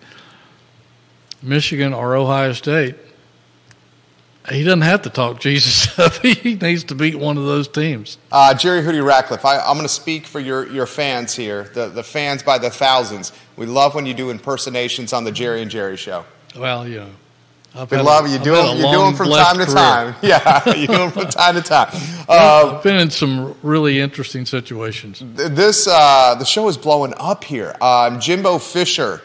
[1.41, 2.95] Michigan or Ohio State,
[4.49, 6.13] he doesn't have to talk Jesus up.
[6.15, 8.17] he needs to beat one of those teams.
[8.31, 11.87] Uh, Jerry Hootie Ratcliffe, I, am going to speak for your, your fans here, the,
[11.87, 13.31] the fans by the thousands.
[13.55, 16.25] We love when you do impersonations on the Jerry and Jerry show.
[16.57, 17.09] Well, you know.
[17.75, 18.37] I've we love you.
[18.37, 20.15] Do them, you do them from time to time.
[20.21, 21.89] Yeah, you do them from time to time.
[22.29, 25.23] Uh, I've been in some really interesting situations.
[25.25, 27.75] This uh, the show is blowing up here.
[27.81, 29.21] Um, Jimbo Fisher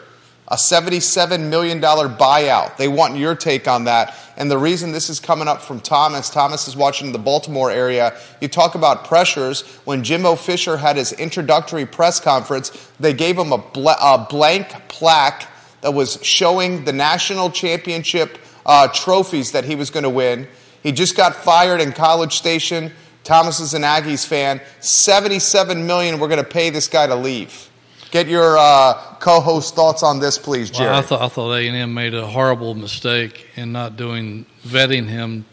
[0.49, 2.77] a $77 million buyout.
[2.77, 4.15] They want your take on that.
[4.35, 8.17] And the reason this is coming up from Thomas, Thomas is watching the Baltimore area.
[8.41, 9.61] You talk about pressures.
[9.85, 14.69] When Jimbo Fisher had his introductory press conference, they gave him a, bl- a blank
[14.87, 15.47] plaque
[15.81, 20.47] that was showing the national championship uh, trophies that he was going to win.
[20.81, 22.91] He just got fired in College Station.
[23.23, 24.61] Thomas is an Aggies fan.
[24.79, 27.68] 77 million we're going to pay this guy to leave.
[28.11, 30.89] Get your uh, co-host thoughts on this, please, Jerry.
[30.89, 34.47] Well, I thought I thought A and M made a horrible mistake in not doing
[34.63, 35.45] vetting him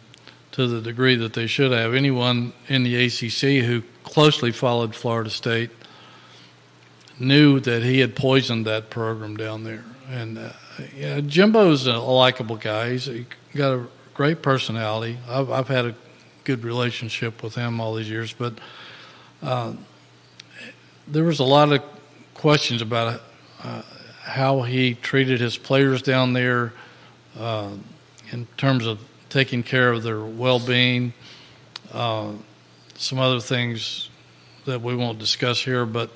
[0.52, 1.94] to the degree that they should have.
[1.94, 5.70] Anyone in the ACC who closely followed Florida State
[7.18, 9.84] knew that he had poisoned that program down there.
[10.08, 10.52] And uh,
[10.96, 12.96] yeah, Jimbo's a likable guy.
[12.96, 13.08] He's
[13.54, 15.18] got a great personality.
[15.28, 15.94] I've, I've had a
[16.44, 18.54] good relationship with him all these years, but
[19.42, 19.74] uh,
[21.06, 21.82] there was a lot of
[22.36, 23.20] questions about
[23.62, 23.82] uh,
[24.20, 26.72] how he treated his players down there
[27.38, 27.70] uh,
[28.30, 31.12] in terms of taking care of their well-being.
[31.92, 32.32] Uh,
[32.94, 34.10] some other things
[34.66, 36.10] that we won't discuss here, but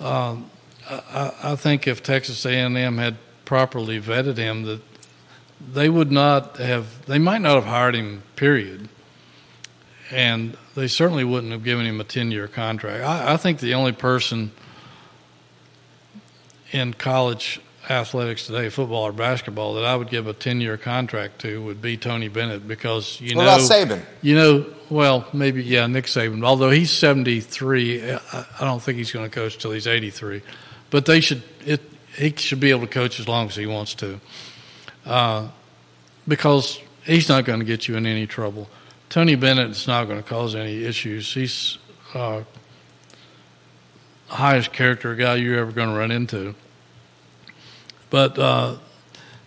[0.00, 0.50] um,
[0.88, 4.80] I, I, think if Texas A&M had properly vetted him, that
[5.72, 8.22] they would not have, they might not have hired him.
[8.36, 8.88] Period.
[10.10, 13.04] And they certainly wouldn't have given him a ten-year contract.
[13.04, 14.52] I, I think the only person
[16.72, 21.62] in college athletics today, football or basketball, that I would give a ten-year contract to
[21.62, 23.58] would be Tony Bennett because you what know.
[23.58, 24.02] Saban?
[24.22, 26.44] You know, well, maybe yeah, Nick Saban.
[26.44, 30.42] Although he's seventy-three, I, don't think he's going to coach till he's eighty-three.
[30.90, 31.42] But they should.
[31.64, 31.80] It,
[32.16, 34.20] he should be able to coach as long as he wants to,
[35.06, 35.48] uh,
[36.28, 38.68] because he's not going to get you in any trouble.
[39.08, 41.32] Tony Bennett is not going to cause any issues.
[41.32, 41.78] He's
[42.14, 42.42] uh,
[44.32, 46.54] highest character guy you're ever going to run into.
[48.10, 48.76] But uh,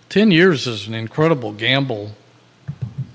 [0.09, 2.11] ten years is an incredible gamble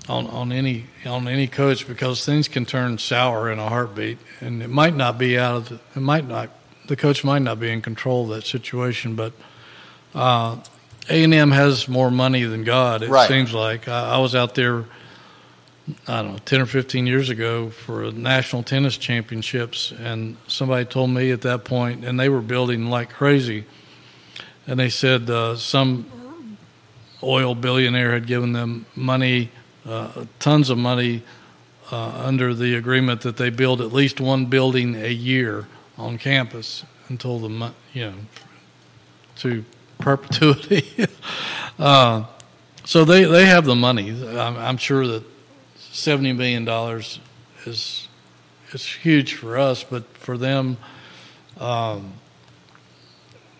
[0.07, 4.61] on, on any on any coach because things can turn sour in a heartbeat, and
[4.61, 6.49] it might not be out of the, it might not
[6.87, 9.33] the coach might not be in control of that situation, but.
[10.13, 10.57] Uh,
[11.09, 13.01] a&M has more money than God.
[13.01, 13.27] It right.
[13.27, 14.85] seems like I, I was out there
[16.07, 19.91] I don't know, 10 or 15 years ago for national tennis championships.
[19.91, 23.65] And somebody told me at that point, and they were building like crazy.
[24.67, 26.05] And they said uh, some
[27.23, 29.51] oil billionaire had given them money,
[29.85, 31.23] uh, tons of money,
[31.91, 36.85] uh, under the agreement that they build at least one building a year on campus
[37.09, 38.13] until the, you know,
[39.37, 39.63] to
[39.99, 41.07] perpetuity.
[41.79, 42.25] Uh,
[42.85, 44.11] so they, they have the money.
[44.37, 45.23] I'm, I'm sure that
[45.91, 47.19] seventy million dollars
[47.65, 48.07] is
[48.71, 50.77] is huge for us, but for them,
[51.59, 52.13] um,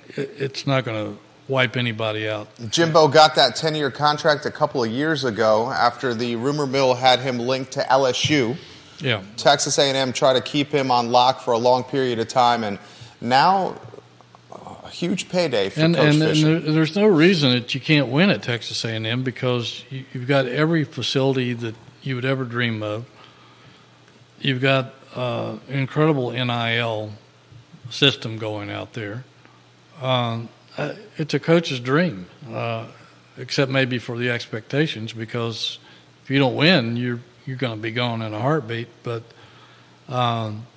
[0.08, 2.48] it, it's not going to wipe anybody out.
[2.70, 7.20] Jimbo got that ten-year contract a couple of years ago after the rumor mill had
[7.20, 8.58] him linked to LSU.
[9.00, 12.64] Yeah, Texas A&M tried to keep him on lock for a long period of time,
[12.64, 12.78] and
[13.20, 13.76] now
[14.52, 16.66] a huge payday for and, Coach and.
[16.66, 20.84] And there's no reason that you can't win at Texas A&M because you've got every
[20.84, 23.06] facility that you would ever dream of.
[24.40, 27.14] You've got uh, incredible NIL
[27.90, 29.24] system going out there.
[30.02, 30.50] Um,
[31.18, 32.88] it's a coach's dream, uh,
[33.38, 35.80] except maybe for the expectations, because
[36.24, 38.88] if you don't win, you're you're going to be gone in a heartbeat.
[39.04, 39.24] But
[40.08, 40.68] um,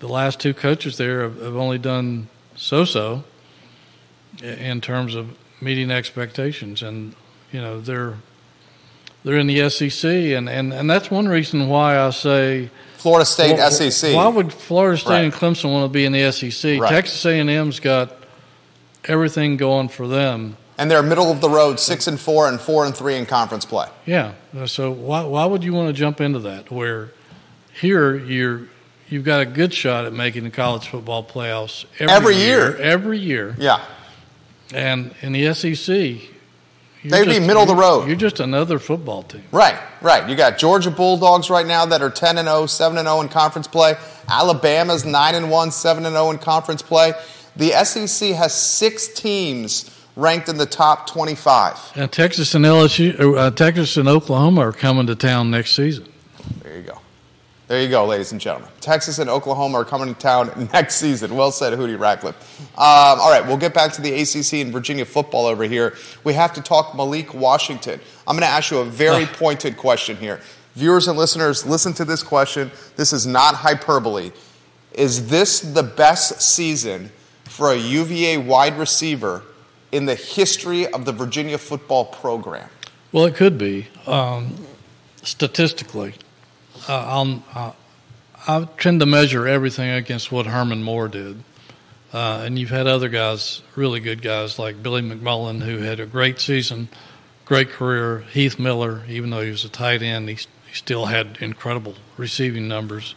[0.00, 3.24] the last two coaches there have, have only done so-so
[4.42, 7.14] in terms of meeting expectations, and
[7.52, 8.18] you know they're
[9.26, 13.56] they're in the SEC, and, and, and that's one reason why I say Florida State
[13.56, 14.14] well, SEC.
[14.14, 15.24] Why would Florida State right.
[15.24, 16.80] and Clemson want to be in the SEC?
[16.80, 16.88] Right.
[16.88, 18.12] Texas A&M's got
[19.06, 22.86] everything going for them, and they're middle of the road, six and four, and four
[22.86, 23.88] and three in conference play.
[24.06, 24.34] Yeah.
[24.56, 26.70] Uh, so why why would you want to jump into that?
[26.70, 27.10] Where
[27.80, 28.68] here you're
[29.08, 32.76] you've got a good shot at making the college football playoffs every, every year, year.
[32.76, 33.56] Every year.
[33.58, 33.84] Yeah.
[34.72, 36.35] And in the SEC,
[37.10, 38.06] They'd be middle of the road.
[38.06, 39.42] You're just another football team.
[39.52, 40.28] Right, right.
[40.28, 43.28] You got Georgia Bulldogs right now that are 10 and 0, 7 and 0 in
[43.28, 43.94] conference play.
[44.28, 47.12] Alabama's 9 and 1, 7 and 0 in conference play.
[47.56, 51.92] The SEC has six teams ranked in the top 25.
[51.94, 56.06] And Texas and LSU, uh, Texas and Oklahoma are coming to town next season.
[56.62, 56.98] There you go.
[57.68, 58.70] There you go, ladies and gentlemen.
[58.80, 61.34] Texas and Oklahoma are coming to town next season.
[61.34, 62.60] Well said, Hootie Ratcliffe.
[62.78, 65.96] Um, all right, we'll get back to the ACC and Virginia football over here.
[66.22, 68.00] We have to talk Malik Washington.
[68.26, 70.40] I'm going to ask you a very pointed question here.
[70.76, 72.70] Viewers and listeners, listen to this question.
[72.94, 74.30] This is not hyperbole.
[74.92, 77.10] Is this the best season
[77.44, 79.42] for a UVA wide receiver
[79.90, 82.68] in the history of the Virginia football program?
[83.10, 84.54] Well, it could be um,
[85.22, 86.14] statistically.
[86.88, 87.72] Uh, I'll, uh,
[88.46, 91.42] I tend to measure everything against what Herman Moore did,
[92.12, 96.06] uh, and you've had other guys, really good guys like Billy McMullen, who had a
[96.06, 96.88] great season,
[97.44, 98.20] great career.
[98.32, 102.68] Heath Miller, even though he was a tight end, he, he still had incredible receiving
[102.68, 103.16] numbers.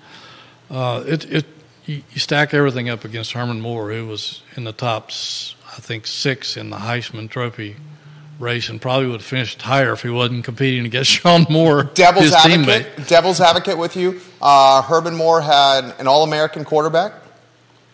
[0.72, 1.46] Uh, it, it
[1.86, 6.08] you, you stack everything up against Herman Moore, who was in the top, I think,
[6.08, 7.76] six in the Heisman Trophy
[8.40, 12.26] race, and probably would have finished higher if he wasn't competing against Shawn Moore, Devil's
[12.26, 13.08] his advocate, teammate.
[13.08, 14.20] devil's advocate with you.
[14.42, 17.14] Uh, Herman Moore had an All-American quarterback.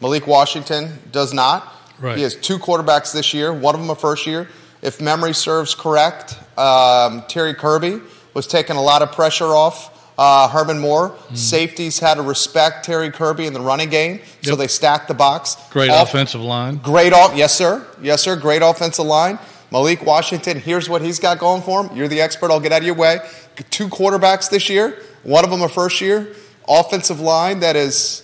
[0.01, 1.71] Malik Washington does not.
[1.99, 2.17] Right.
[2.17, 3.53] He has two quarterbacks this year.
[3.53, 4.47] One of them a first year.
[4.81, 8.01] If memory serves correct, um, Terry Kirby
[8.33, 11.09] was taking a lot of pressure off uh, Herman Moore.
[11.09, 11.35] Hmm.
[11.35, 15.55] Safeties had to respect Terry Kirby in the running game, so they stacked the box.
[15.71, 16.77] Great Off- offensive line.
[16.77, 18.35] Great off, yes sir, yes sir.
[18.35, 19.39] Great offensive line.
[19.76, 20.57] Malik Washington.
[20.57, 21.97] Here's what he's got going for him.
[21.97, 22.49] You're the expert.
[22.49, 23.17] I'll get out of your way.
[23.71, 25.01] Two quarterbacks this year.
[25.23, 26.34] One of them a first year.
[26.65, 28.21] Offensive line that is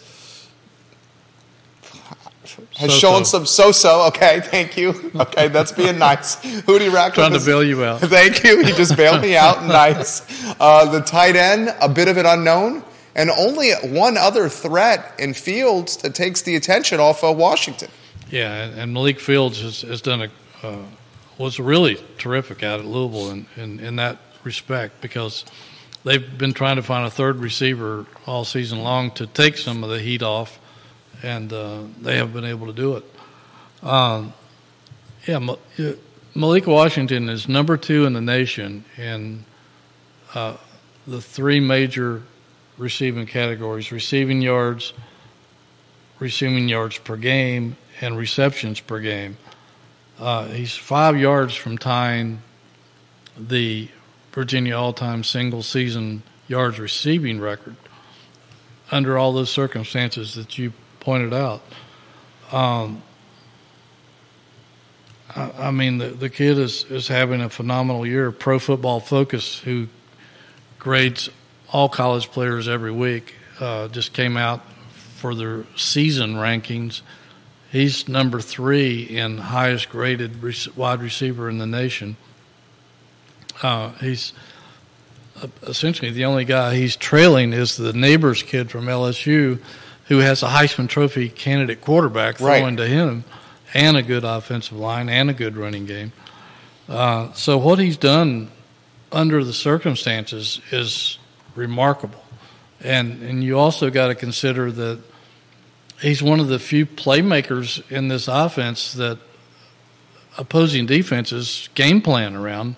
[2.77, 2.99] has So-so.
[2.99, 4.07] shown some so-so.
[4.07, 5.11] Okay, thank you.
[5.13, 6.37] Okay, that's being nice.
[6.37, 7.99] Hootie Ratcliffe Trying to is- bail you out.
[8.17, 8.63] Thank you.
[8.63, 9.61] He just bailed me out.
[9.65, 10.21] Nice.
[10.57, 12.81] Uh, the tight end, a bit of an unknown,
[13.15, 17.89] and only one other threat in Fields that takes the attention off of Washington.
[18.29, 20.29] Yeah, and, and Malik Fields has, has done a
[20.65, 20.77] uh,
[21.41, 25.43] was really terrific out at Louisville in, in, in that respect because
[26.03, 29.89] they've been trying to find a third receiver all season long to take some of
[29.89, 30.59] the heat off,
[31.23, 33.05] and uh, they have been able to do it.
[33.83, 34.33] Um,
[35.27, 35.57] yeah, Ma-
[36.35, 39.45] Malik Washington is number two in the nation in
[40.33, 40.57] uh,
[41.07, 42.23] the three major
[42.77, 44.93] receiving categories: receiving yards,
[46.19, 49.37] receiving yards per game, and receptions per game.
[50.21, 52.43] Uh, he's five yards from tying
[53.35, 53.87] the
[54.33, 57.75] Virginia all-time single-season yards receiving record.
[58.91, 61.63] Under all those circumstances that you pointed out,
[62.51, 63.01] um,
[65.35, 68.31] I, I mean the the kid is is having a phenomenal year.
[68.31, 69.87] Pro Football Focus, who
[70.77, 71.29] grades
[71.71, 74.61] all college players every week, uh, just came out
[75.15, 77.01] for their season rankings.
[77.71, 80.41] He's number three in highest graded
[80.75, 82.17] wide receiver in the nation.
[83.63, 84.33] Uh, he's
[85.41, 89.59] uh, essentially the only guy he's trailing is the neighbor's kid from LSU,
[90.07, 92.59] who has a Heisman Trophy candidate quarterback Right.
[92.59, 93.23] throwing to him,
[93.73, 96.11] and a good offensive line and a good running game.
[96.89, 98.49] Uh, so what he's done
[99.13, 101.17] under the circumstances is
[101.55, 102.23] remarkable,
[102.81, 104.99] and and you also got to consider that
[106.01, 109.19] he's one of the few playmakers in this offense that
[110.37, 112.75] opposing defenses game plan around.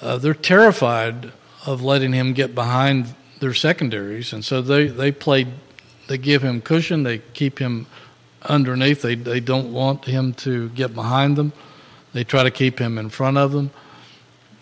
[0.00, 1.32] Uh, they're terrified
[1.66, 5.46] of letting him get behind their secondaries, and so they they play.
[6.08, 7.04] They give him cushion.
[7.04, 7.86] They keep him
[8.42, 9.02] underneath.
[9.02, 11.52] They they don't want him to get behind them.
[12.12, 13.70] They try to keep him in front of them.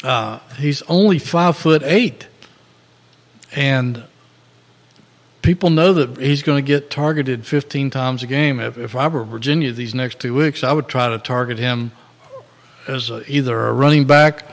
[0.02, 2.26] Uh, he's only five foot eight,
[3.54, 4.04] and
[5.48, 8.60] people know that he's going to get targeted 15 times a game.
[8.60, 11.90] If, if I were Virginia these next two weeks, I would try to target him
[12.86, 14.44] as a, either a running back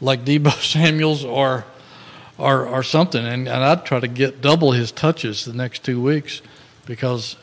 [0.00, 1.66] like Deebo Samuels or
[2.38, 6.00] or, or something, and, and I'd try to get double his touches the next two
[6.00, 6.40] weeks
[6.86, 7.36] because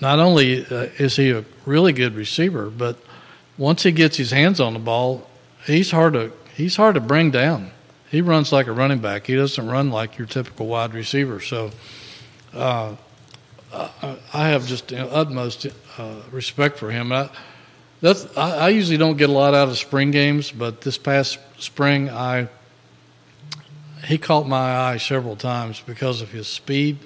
[0.00, 2.96] not only uh, is he a really good receiver, but
[3.58, 5.28] once he gets his hands on the ball,
[5.66, 7.72] he's hard to he's hard to bring down.
[8.10, 9.26] He runs like a running back.
[9.26, 11.40] He doesn't run like your typical wide receiver.
[11.40, 11.70] So,
[12.52, 12.96] uh,
[13.72, 17.12] I, I have just utmost uh, respect for him.
[17.12, 17.30] I,
[18.00, 21.38] that's I, I usually don't get a lot out of spring games, but this past
[21.58, 22.48] spring, I
[24.04, 26.98] he caught my eye several times because of his speed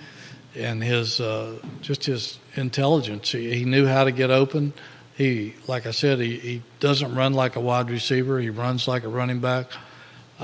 [0.57, 3.32] and his uh, just his intelligence.
[3.32, 4.72] He, he knew how to get open.
[5.16, 8.38] he, like I said, he, he doesn't run like a wide receiver.
[8.38, 9.66] He runs like a running back.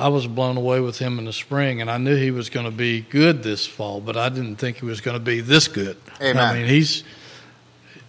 [0.01, 2.65] I was blown away with him in the spring, and I knew he was going
[2.65, 5.69] to be good this fall, but I didn't think he was going to be this
[5.69, 5.99] good.
[6.21, 6.39] Amen.
[6.39, 7.05] I mean, he's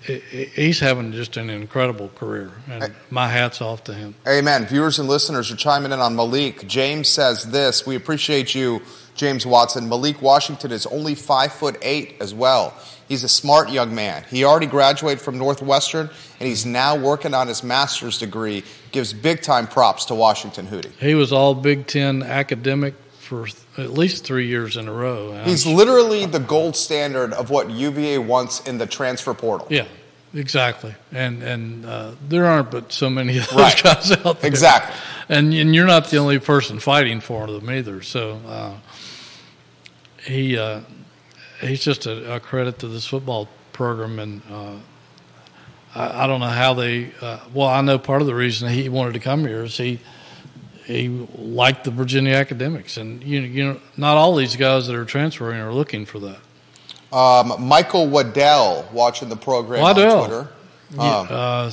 [0.04, 4.16] he's having just an incredible career, and my hat's off to him.
[4.28, 4.66] Amen.
[4.66, 6.68] Viewers and listeners are chiming in on Malik.
[6.68, 7.86] James says this.
[7.86, 8.82] We appreciate you,
[9.16, 9.88] James Watson.
[9.88, 12.74] Malik Washington is only five foot eight as well.
[13.08, 14.24] He's a smart young man.
[14.30, 18.64] He already graduated from Northwestern, and he's now working on his master's degree.
[18.92, 20.92] Gives big time props to Washington Hootie.
[20.94, 22.94] He was all Big Ten academic
[23.32, 23.48] for
[23.82, 25.32] at least three years in a row.
[25.46, 29.68] He's literally the gold standard of what UVA wants in the transfer portal.
[29.70, 29.86] Yeah,
[30.34, 30.96] exactly.
[31.14, 33.84] And and uh, there aren't but so many of those Right.
[33.84, 34.50] guys out there.
[34.50, 34.94] Exactly.
[35.30, 38.02] And and you're not the only person fighting for them either.
[38.02, 38.74] So uh,
[40.26, 40.82] he uh,
[41.62, 44.42] he's just a, a credit to this football program and.
[44.52, 44.74] Uh,
[45.96, 47.12] I, I don't know how they.
[47.22, 50.00] Uh, well, I know part of the reason he wanted to come here is he
[50.92, 55.06] he liked the Virginia academics, and you you know not all these guys that are
[55.06, 56.40] transferring are looking for that.
[57.14, 60.22] Um, Michael Waddell watching the program Waddell.
[60.22, 60.50] on Twitter.
[60.96, 61.72] Yeah, Um, uh,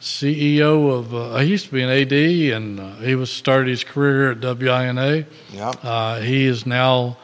[0.00, 3.84] CEO of uh, he used to be an AD, and uh, he was started his
[3.84, 5.24] career at WINA.
[5.52, 5.68] yeah.
[5.68, 7.16] Uh, he is now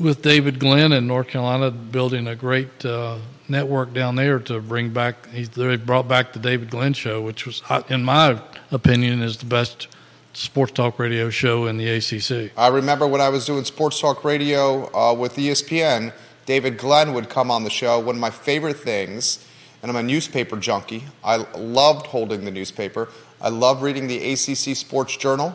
[0.00, 3.18] with David Glenn in North Carolina, building a great uh,
[3.48, 5.28] network down there to bring back.
[5.30, 8.40] He's, they brought back the David Glenn show, which was, uh, in my
[8.72, 9.88] opinion, is the best
[10.32, 12.52] sports talk radio show in the ACC.
[12.56, 16.12] I remember when I was doing sports talk radio uh, with ESPN,
[16.46, 18.00] David Glenn would come on the show.
[18.00, 19.44] One of my favorite things,
[19.82, 21.04] and I'm a newspaper junkie.
[21.22, 23.08] I loved holding the newspaper.
[23.40, 25.54] I love reading the ACC Sports Journal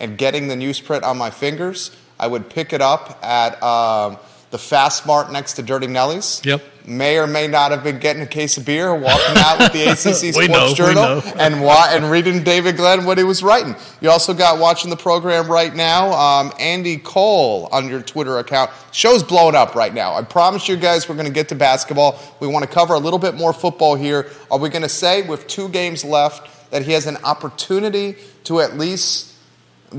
[0.00, 1.90] and getting the newsprint on my fingers.
[2.18, 4.18] I would pick it up at um,
[4.50, 6.40] the Fast Mart next to Durty Nelly's.
[6.44, 6.62] Yep.
[6.84, 9.84] May or may not have been getting a case of beer, walking out with the
[9.92, 13.76] ACC Sports know, Journal, and wa- and reading David Glenn what he was writing.
[14.00, 18.70] You also got watching the program right now, um, Andy Cole on your Twitter account.
[18.90, 20.14] Show's blowing up right now.
[20.14, 22.18] I promise you guys we're going to get to basketball.
[22.40, 24.30] We want to cover a little bit more football here.
[24.50, 28.60] Are we going to say with two games left that he has an opportunity to
[28.60, 29.34] at least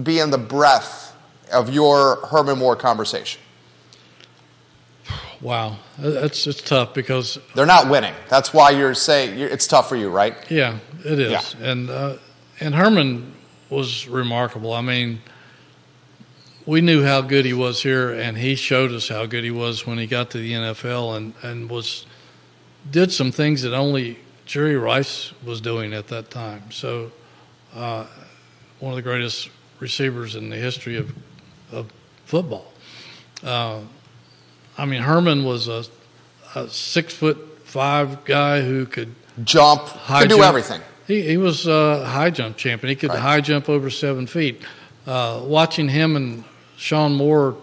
[0.03, 1.15] be in the breath
[1.51, 3.39] of your Herman Moore conversation?
[5.43, 8.13] Wow, that's it's tough because They're not winning.
[8.29, 10.35] That's why you're saying you're, it's tough for you, right?
[10.49, 11.31] Yeah, it is.
[11.31, 11.69] Yeah.
[11.69, 12.15] And uh,
[12.61, 13.33] and Herman
[13.69, 14.71] was remarkable.
[14.71, 15.21] I mean,
[16.65, 19.85] we knew how good he was here, and he showed us how good he was
[19.85, 22.05] when he got to the NFL, and and was
[22.89, 26.71] did some things that only Jerry Rice was doing at that time.
[26.71, 27.11] So,
[27.75, 28.05] uh,
[28.79, 29.49] one of the greatest
[29.81, 31.13] receivers in the history of
[31.73, 31.91] of
[32.25, 32.71] football.
[33.43, 33.81] Uh,
[34.77, 35.83] I mean, Herman was a,
[36.55, 39.13] a six foot five guy who could
[39.43, 40.47] Jump, High can do jump.
[40.47, 40.81] everything.
[41.07, 42.89] he, he was a high jump champion.
[42.89, 43.19] He could Right.
[43.19, 44.61] high jump over seven feet.
[45.07, 46.43] Uh, watching him and
[46.77, 47.55] Shawn Moore,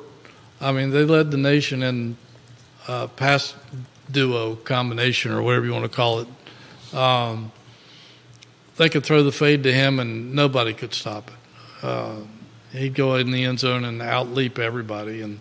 [0.61, 2.17] I mean, they led the nation in
[2.89, 3.55] uh, pass
[4.11, 6.95] duo combination or whatever you want to call it.
[6.95, 7.53] Um,
[8.77, 11.85] they could throw the fade to him and nobody could stop it.
[11.85, 12.17] Uh,
[12.73, 15.23] he'd go in the end zone and outleap everybody.
[15.23, 15.39] And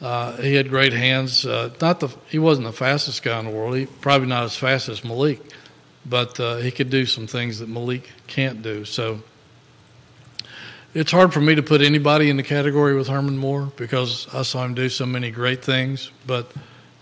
[0.00, 1.46] uh, he had great hands.
[1.46, 3.76] Uh, not the he wasn't the fastest guy in the world.
[3.76, 5.40] He probably not as fast as Malik,
[6.04, 8.84] but uh, he could do some things that Malik can't do.
[8.84, 9.22] So
[10.94, 14.42] it's hard for me to put anybody in the category with Herman Moore because I
[14.42, 16.50] saw him do so many great things, but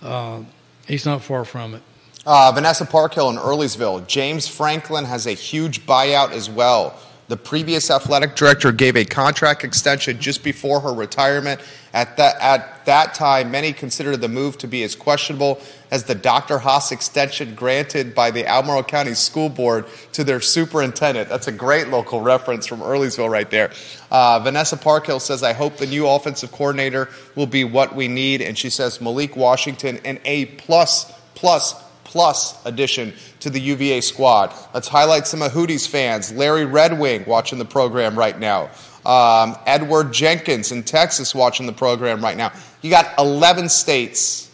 [0.03, 0.43] uh,
[0.87, 1.83] he's not far from it.
[2.27, 4.07] Uh, Vanessa Parkhill in Earlysville.
[4.07, 6.99] James Franklin has a huge buyout as well.
[7.27, 11.59] The previous athletic director gave a contract extension just before her retirement.
[11.95, 15.59] At that, at that time, many considered the move to be as questionable
[15.91, 16.59] as the Dr.
[16.59, 21.31] Haas extension granted by the Albemarle County School Board to their superintendent.
[21.31, 23.71] That's a great local reference from Earlysville right there.
[24.11, 28.43] Uh, Vanessa Parkhill says, I hope the new offensive coordinator will be what we need.
[28.43, 31.84] And she says, Malik Washington, an A plus plus
[32.15, 34.55] plus addition to the UVA squad.
[34.73, 36.31] Let's highlight some of Hootie's fans.
[36.31, 38.71] Larry Redwing watching the program right now.
[39.05, 42.53] Um, Edward Jenkins in Texas watching the program right now.
[42.83, 44.49] You got 11 states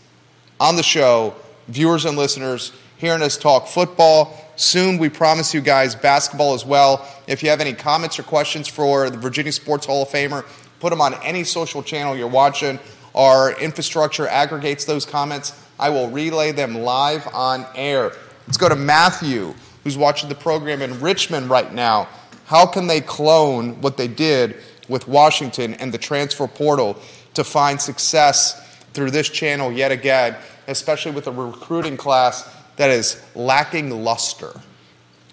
[0.58, 1.34] on the show,
[1.68, 4.42] viewers and listeners, hearing us talk football.
[4.56, 7.06] Soon, we promise you guys basketball as well.
[7.26, 10.46] If you have any comments or questions for the Virginia Sports Hall of Famer,
[10.80, 12.78] put them on any social channel you're watching.
[13.14, 15.52] Our infrastructure aggregates those comments.
[15.80, 18.12] I will relay them live on air.
[18.46, 22.06] Let's go to Matthew, who's watching the program in Richmond right now.
[22.44, 24.56] How can they clone what they did
[24.88, 27.00] with Washington and the transfer portal
[27.34, 30.36] to find success through this channel yet again,
[30.68, 34.60] especially with a recruiting class that is lacking luster?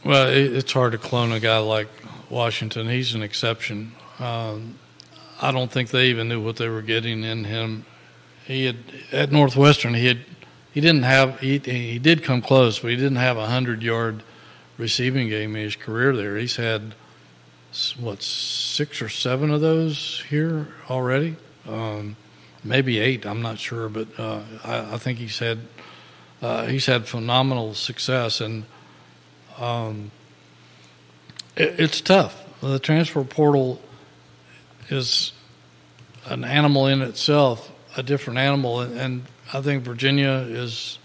[0.06, 1.90] Well, it's hard to clone a guy like
[2.30, 2.88] Washington.
[2.88, 3.92] He's an exception.
[4.20, 4.76] Um,
[5.42, 7.86] I don't think they even knew what they were getting in him.
[8.46, 8.78] He had
[9.12, 9.94] at Northwestern.
[9.94, 10.20] He had
[10.78, 14.22] he didn't have he he did come close, but he didn't have a hundred yard
[14.78, 16.38] receiving game in his career there.
[16.38, 16.94] He's had
[18.00, 21.36] what six or seven of those here already,
[21.68, 22.16] um,
[22.64, 23.26] maybe eight.
[23.26, 25.62] I'm not sure, but uh, I, I, think he's had
[26.44, 28.64] uh, he's had phenomenal success, and
[29.58, 30.12] um,
[31.56, 32.40] it, it's tough.
[32.62, 33.82] The transfer portal
[34.90, 35.32] is
[36.28, 39.24] an animal in itself, a different animal, and, and
[39.54, 41.00] I think Virginia is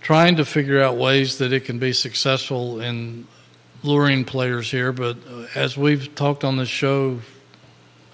[0.00, 3.26] trying to figure out ways that it can be successful in
[3.82, 4.92] luring players here.
[4.92, 7.20] But uh, as we've talked on this show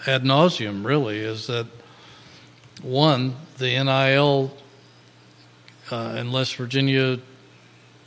[0.07, 1.66] ad nauseum, really, is that
[2.82, 4.57] one, the NIL,
[5.90, 7.18] uh, unless Virginia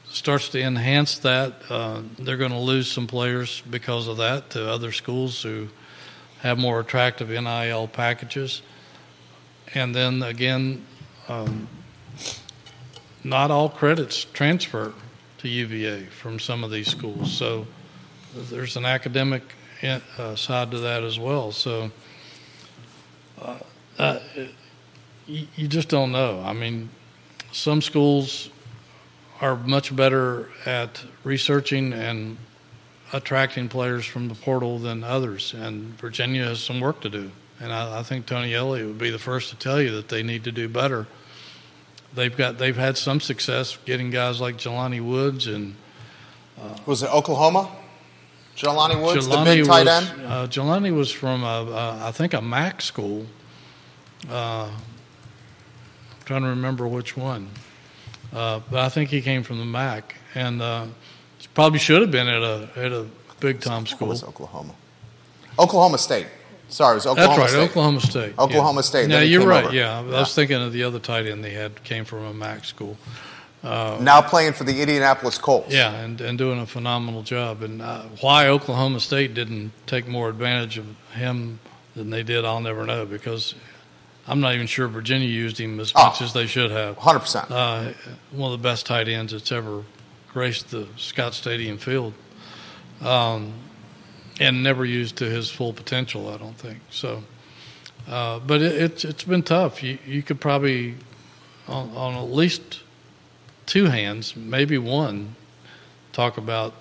[0.09, 4.67] starts to enhance that, uh, they're going to lose some players because of that to
[4.67, 5.67] other schools who
[6.39, 8.63] have more attractive NIL packages.
[9.74, 10.86] And then again,
[11.28, 11.68] um,
[13.24, 14.93] not all credits transfer
[15.39, 17.32] to UVA from some of these schools.
[17.32, 17.68] So
[18.34, 19.43] there's an academic
[19.84, 21.51] uh, side to that as well.
[21.51, 21.91] So
[23.41, 23.57] uh,
[23.99, 24.20] uh,
[25.28, 26.41] you, you just don't know.
[26.43, 26.89] I mean,
[27.51, 28.49] some schools
[29.41, 32.38] are much better at researching and
[33.13, 37.32] attracting players from the portal than others, and Virginia has some work to do.
[37.60, 40.24] And I, I think Tony Elliott would be the first to tell you that they
[40.24, 41.08] need to do better
[42.18, 45.76] they've got they've had some success getting guys like Jelani Woods and
[46.60, 47.70] uh, was it Oklahoma?
[48.58, 50.26] Jelani Woods, Jelani the big tight was, end.
[50.26, 53.28] Uh, Jelani was from a, a, I think a MAC school.
[54.28, 57.49] Uh, I'm trying to remember which one,
[58.34, 60.88] uh, but I think he came from the MAC, and uh,
[61.53, 63.05] probably should have been at a at a
[63.39, 64.08] big time school.
[64.08, 64.74] Was Oklahoma?
[65.60, 66.26] Oklahoma State.
[66.70, 67.70] Sorry, it was Oklahoma That's right, State.
[67.70, 68.39] Oklahoma State.
[68.39, 68.82] Oklahoma yeah.
[68.82, 69.09] State.
[69.09, 69.65] Yeah, you're right.
[69.65, 69.76] Over.
[69.76, 72.65] Yeah, I was thinking of the other tight end they had came from a MAC
[72.65, 72.97] school.
[73.63, 75.74] Uh, now playing for the Indianapolis Colts.
[75.74, 77.63] Yeah, and, and doing a phenomenal job.
[77.63, 81.59] And uh, why Oklahoma State didn't take more advantage of him
[81.95, 83.55] than they did, I'll never know because
[84.28, 86.97] I'm not even sure Virginia used him as much oh, as they should have.
[86.97, 87.49] 100%.
[87.49, 87.93] Uh,
[88.32, 89.84] one of the best tight ends that's ever
[90.34, 92.13] graced the Scott Stadium field.
[93.01, 93.53] Um,
[94.39, 96.29] and never used to his full potential.
[96.29, 97.23] I don't think so.
[98.07, 99.83] Uh, but it, it's it's been tough.
[99.83, 100.95] You you could probably
[101.67, 102.81] on, on at least
[103.65, 105.35] two hands, maybe one,
[106.13, 106.73] talk about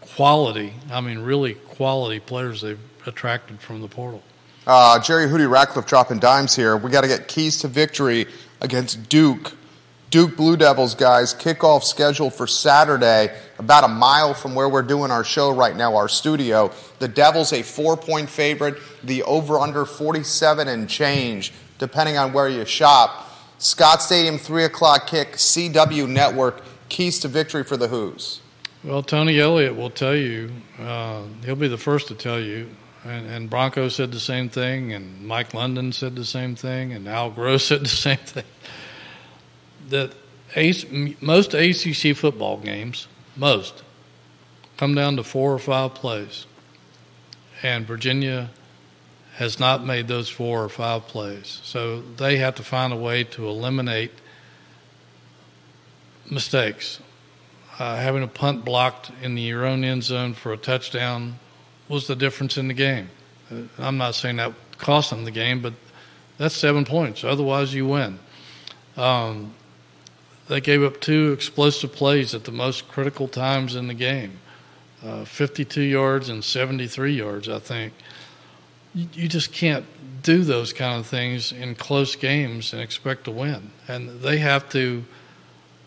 [0.00, 0.74] quality.
[0.90, 4.22] I mean, really quality players they've attracted from the portal.
[4.66, 6.76] Uh, Jerry Hootie Ratcliffe dropping dimes here.
[6.76, 8.26] We got to get keys to victory
[8.60, 9.52] against Duke
[10.10, 15.10] Duke Blue Devils guys kickoff scheduled for Saturday, about a mile from where we're doing
[15.10, 16.72] our show right now, our studio.
[16.98, 22.48] The Devils a four point favorite, the over under 47 and change, depending on where
[22.48, 23.22] you shop.
[23.58, 28.40] Scott Stadium, 3 o'clock kick, CW Network, keys to victory for the Hoos.
[28.84, 32.68] Well, Tony Elliott will tell you, uh, he'll be the first to tell you.
[33.04, 37.08] And, and Bronco said the same thing, and Mike London said the same thing, and
[37.08, 38.44] Al Groh said the same thing
[39.88, 40.12] that
[41.20, 43.82] most ACC football games, most,
[44.76, 46.46] come down to four or five plays.
[47.62, 48.50] And Virginia
[49.36, 51.60] has not made those four or five plays.
[51.62, 54.12] So they have to find a way to eliminate
[56.30, 57.00] mistakes.
[57.78, 61.38] Uh, having a punt blocked in your own end zone for a touchdown
[61.88, 63.10] was the difference in the game.
[63.50, 65.74] Uh, I'm not saying that cost them the game, but
[66.38, 67.22] that's seven points.
[67.22, 68.18] Otherwise, you win.
[68.96, 69.54] Um,
[70.48, 74.38] they gave up two explosive plays at the most critical times in the game
[75.04, 77.92] uh, 52 yards and 73 yards, I think.
[78.94, 79.84] You, you just can't
[80.22, 83.70] do those kind of things in close games and expect to win.
[83.86, 85.04] And they have to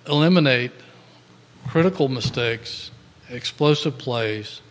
[0.08, 0.72] eliminate
[1.68, 2.92] critical mistakes,
[3.30, 4.62] explosive plays,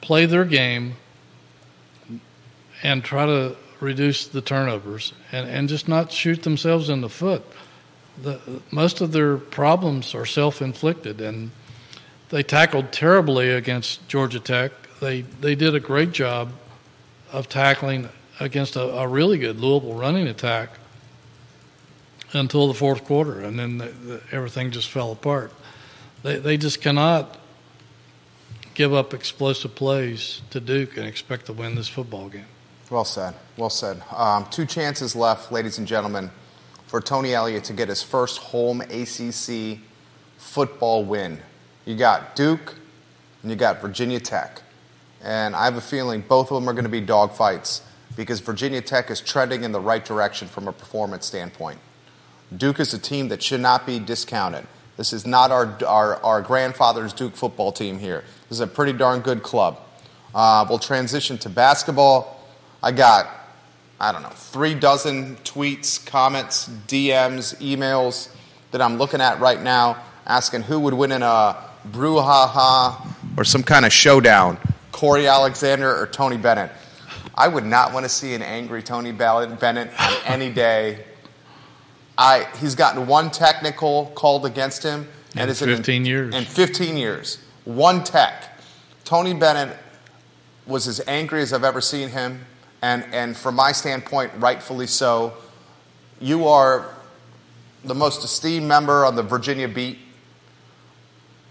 [0.00, 0.94] play their game,
[2.82, 7.44] and try to reduce the turnovers and, and just not shoot themselves in the foot
[8.20, 8.40] the,
[8.70, 11.50] most of their problems are self-inflicted, and
[12.30, 14.72] they tackled terribly against Georgia Tech.
[15.00, 16.52] They they did a great job
[17.32, 18.08] of tackling
[18.40, 20.70] against a, a really good Louisville running attack
[22.32, 25.52] until the fourth quarter, and then the, the, everything just fell apart.
[26.22, 27.38] They they just cannot
[28.74, 32.46] give up explosive plays to Duke and expect to win this football game.
[32.88, 33.34] Well said.
[33.56, 34.02] Well said.
[34.14, 36.30] Um, two chances left, ladies and gentlemen
[36.92, 39.78] for Tony Elliott to get his first home ACC
[40.36, 41.40] football win.
[41.86, 42.74] You got Duke
[43.40, 44.60] and you got Virginia Tech.
[45.22, 47.80] And I have a feeling both of them are going to be dogfights
[48.14, 51.78] because Virginia Tech is trending in the right direction from a performance standpoint.
[52.54, 54.66] Duke is a team that should not be discounted.
[54.98, 58.22] This is not our, our, our grandfather's Duke football team here.
[58.50, 59.80] This is a pretty darn good club.
[60.34, 62.38] Uh, we'll transition to basketball.
[62.82, 63.41] I got,
[64.02, 68.34] I don't know, three dozen tweets, comments, DMs, emails
[68.72, 71.56] that I'm looking at right now asking who would win in a
[71.88, 74.58] brouhaha or some kind of showdown
[74.90, 76.72] Cory Alexander or Tony Bennett.
[77.36, 79.56] I would not want to see an angry Tony Bennett
[80.00, 81.04] on any day.
[82.18, 85.06] I, he's gotten one technical called against him.
[85.36, 86.34] And in 15 in, years.
[86.34, 87.38] In 15 years.
[87.64, 88.58] One tech.
[89.04, 89.76] Tony Bennett
[90.66, 92.44] was as angry as I've ever seen him.
[92.82, 95.34] And, and from my standpoint, rightfully so.
[96.20, 96.92] You are
[97.84, 99.98] the most esteemed member on the Virginia beat.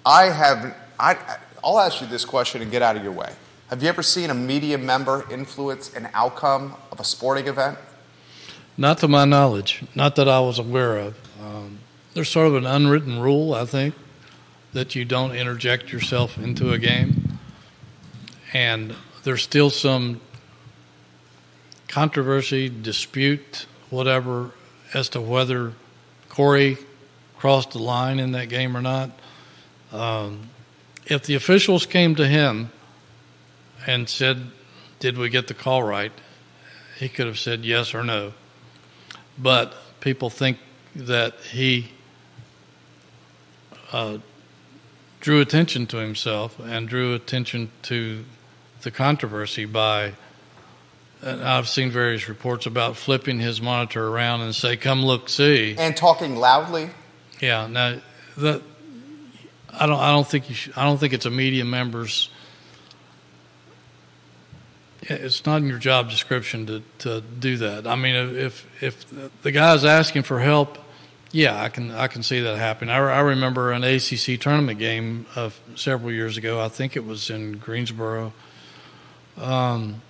[0.05, 1.17] I have, I,
[1.63, 3.33] I'll ask you this question and get out of your way.
[3.69, 7.77] Have you ever seen a media member influence an outcome of a sporting event?
[8.77, 11.17] Not to my knowledge, not that I was aware of.
[11.41, 11.79] Um,
[12.13, 13.95] there's sort of an unwritten rule, I think,
[14.73, 17.39] that you don't interject yourself into a game.
[18.53, 20.19] And there's still some
[21.91, 24.51] controversy, dispute, whatever,
[24.93, 25.73] as to whether
[26.29, 26.77] Cory
[27.37, 29.11] crossed the line in that game or not.
[29.91, 30.49] Um,
[31.05, 32.71] if the officials came to him
[33.85, 34.51] and said,
[34.99, 36.13] Did we get the call right?
[36.97, 38.33] He could have said yes or no.
[39.37, 40.59] But people think
[40.95, 41.91] that he
[43.91, 44.19] uh,
[45.19, 48.23] drew attention to himself and drew attention to
[48.81, 50.13] the controversy by.
[51.23, 55.75] And I've seen various reports about flipping his monitor around and say, "Come look, see,"
[55.77, 56.89] and talking loudly.
[57.39, 57.67] Yeah.
[57.67, 57.97] Now,
[58.37, 58.61] that
[59.71, 59.99] I don't.
[59.99, 60.55] I don't think you.
[60.55, 62.29] Should, I don't think it's a media member's
[65.03, 67.87] it's not in your job description to, to do that.
[67.87, 69.05] I mean, if if
[69.41, 70.77] the guy's asking for help,
[71.31, 72.89] yeah, I can I can see that happen.
[72.89, 76.61] I, I remember an ACC tournament game of several years ago.
[76.61, 78.33] I think it was in Greensboro,
[79.37, 80.01] um,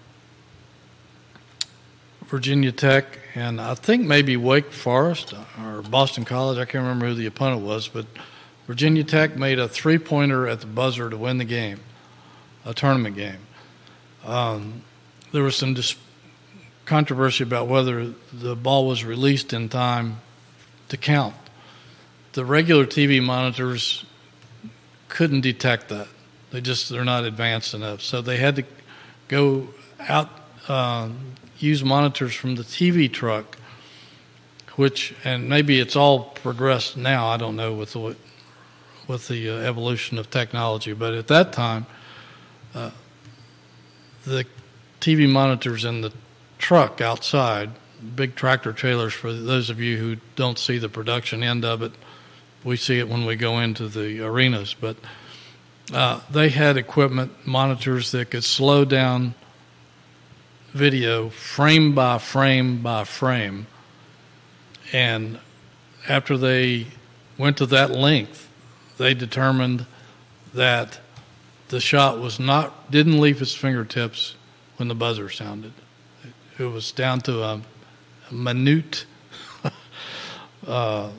[2.32, 6.58] Virginia Tech, and I think maybe Wake Forest or Boston College.
[6.58, 8.08] I can't remember who the opponent was, but
[8.66, 11.82] Virginia Tech made a three pointer at the buzzer to win the game,
[12.66, 13.38] a tournament game
[14.26, 14.82] um,
[15.32, 15.96] there was some dis-
[16.86, 20.20] controversy about whether the ball was released in time
[20.90, 21.36] to count.
[22.34, 24.06] The regular TV monitors
[25.08, 26.08] couldn't detect that.
[26.52, 28.64] They just they're not advanced enough, so they had to
[29.28, 29.68] go
[30.00, 30.30] out
[30.68, 31.10] uh,
[31.62, 33.58] use monitors from the TV truck,
[34.76, 37.28] which and maybe it's all progressed now.
[37.28, 38.16] I don't know with the
[39.08, 41.86] with the uh, evolution of technology, but at that time,
[42.74, 42.92] uh,
[44.24, 44.46] the
[45.00, 46.14] TV monitors in the
[46.58, 47.72] truck outside,
[48.16, 51.92] big tractor trailers for those of you who don't see the production end of it.
[52.64, 54.96] We see it when we go into the arenas, but
[55.92, 59.34] uh, they had equipment, monitors that could slow down
[60.72, 63.68] video frame by frame by frame.
[64.94, 65.40] And
[66.08, 66.88] after they
[67.38, 68.50] went to that length,
[68.98, 69.86] they determined
[70.54, 71.00] that
[71.70, 74.36] the shot was not didn't leave his fingertips
[74.78, 75.74] when the buzzer sounded.
[76.58, 77.62] It was down to a,
[78.30, 79.06] a minute
[80.68, 81.10] uh,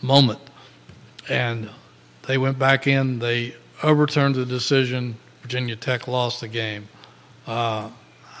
[0.00, 0.38] moment,
[1.28, 1.68] and
[2.26, 3.18] they went back in.
[3.18, 5.16] They overturned the decision.
[5.42, 6.88] Virginia Tech lost the game.
[7.46, 7.90] Uh,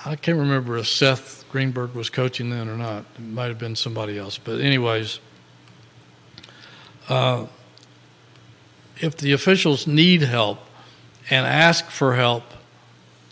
[0.04, 3.04] I can't remember if Seth Greenberg was coaching then or not.
[3.16, 4.38] It might have been somebody else.
[4.38, 5.20] But anyways,
[7.08, 7.46] uh,
[8.98, 10.58] if the officials need help,
[11.30, 12.42] and ask for help,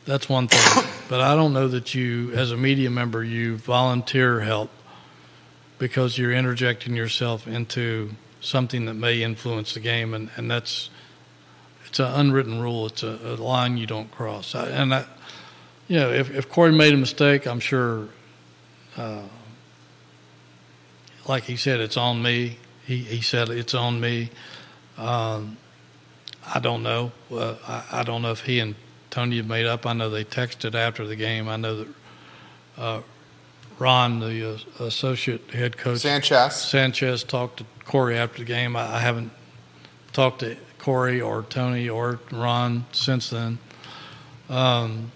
[0.04, 0.84] that's one thing.
[1.08, 4.70] but I don't know that you, as a media member, you volunteer help
[5.78, 8.10] because you're interjecting yourself into
[8.40, 10.90] something that may influence the game, and, and that's
[11.86, 12.86] it's an unwritten rule.
[12.86, 14.54] It's a, a line you don't cross.
[14.54, 15.06] I, and I,
[15.88, 18.08] you know, if, if Cory made a mistake, I'm sure,
[18.96, 19.22] uh,
[21.26, 22.58] like he said, it's on me.
[22.86, 24.30] He he said it's on me.
[24.96, 25.56] Um,
[26.54, 27.12] I don't know.
[27.30, 28.74] Uh, I, I, don't know if he and
[29.10, 29.86] Tony have made up.
[29.86, 31.48] I know they texted after the game.
[31.48, 31.88] I know that
[32.78, 33.00] uh,
[33.78, 38.76] Ron, the uh, associate head coach, Sanchez, Sanchez talked to Cory after the game.
[38.76, 39.30] I, I, haven't
[40.12, 43.58] talked to Cory or Tony or Ron since then.
[44.48, 45.12] Um,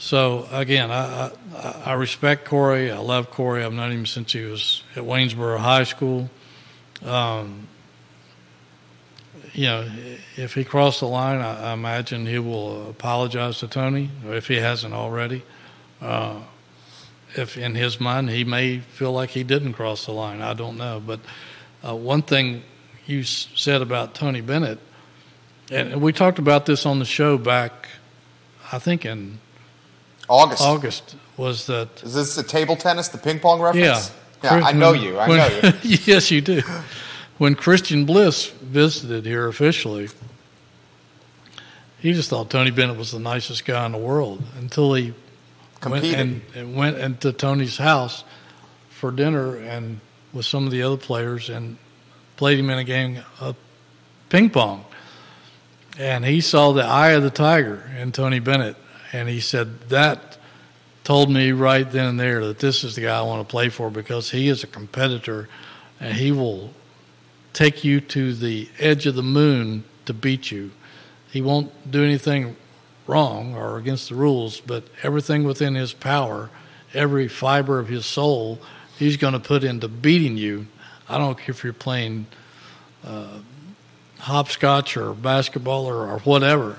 [0.00, 2.90] So again, I, I, I respect Cory.
[2.90, 3.62] I love Cory.
[3.62, 6.30] I've known him since he was at Waynesboro High School.
[7.04, 7.68] Um,
[9.52, 9.86] you know,
[10.36, 14.56] if he crossed the line, I, I, imagine he will apologize to Tony, if he
[14.56, 15.42] hasn't already.
[16.00, 16.40] Uh,
[17.36, 20.78] if in his mind he may feel like he didn't cross the line, I don't
[20.78, 21.02] know.
[21.06, 21.20] But
[21.86, 22.62] uh, one thing
[23.04, 24.78] you said about Tony Bennett,
[25.70, 27.90] and we talked about this on the show back,
[28.72, 29.40] I think in
[30.30, 30.62] August.
[30.62, 32.02] August was that.
[32.02, 33.84] Is this the table tennis, the ping pong reference?
[33.84, 34.14] Yeah.
[34.42, 35.18] Yeah, I know you.
[35.18, 35.98] I when, know you.
[36.04, 36.62] yes, you do.
[37.36, 40.08] When Christian Bliss visited here officially,
[41.98, 45.12] he just thought Tony Bennett was the nicest guy in the world until he
[45.80, 46.16] Competed.
[46.16, 48.24] went and, and went into Tony's house
[48.88, 50.00] for dinner and
[50.32, 51.76] with some of the other players and
[52.36, 53.56] played him in a game of
[54.30, 54.84] ping pong.
[55.98, 58.76] And he saw the eye of the tiger in Tony Bennett,
[59.12, 60.38] and he said that
[61.04, 63.68] told me right then and there that this is the guy I want to play
[63.68, 65.48] for because he is a competitor
[65.98, 66.72] and he will
[67.52, 70.70] take you to the edge of the moon to beat you.
[71.30, 72.56] He won't do anything
[73.06, 76.50] wrong or against the rules, but everything within his power,
[76.94, 78.60] every fiber of his soul,
[78.98, 80.66] he's going to put into beating you.
[81.08, 82.26] I don't care if you're playing
[83.04, 83.38] uh,
[84.20, 86.78] hopscotch or basketball or, or whatever.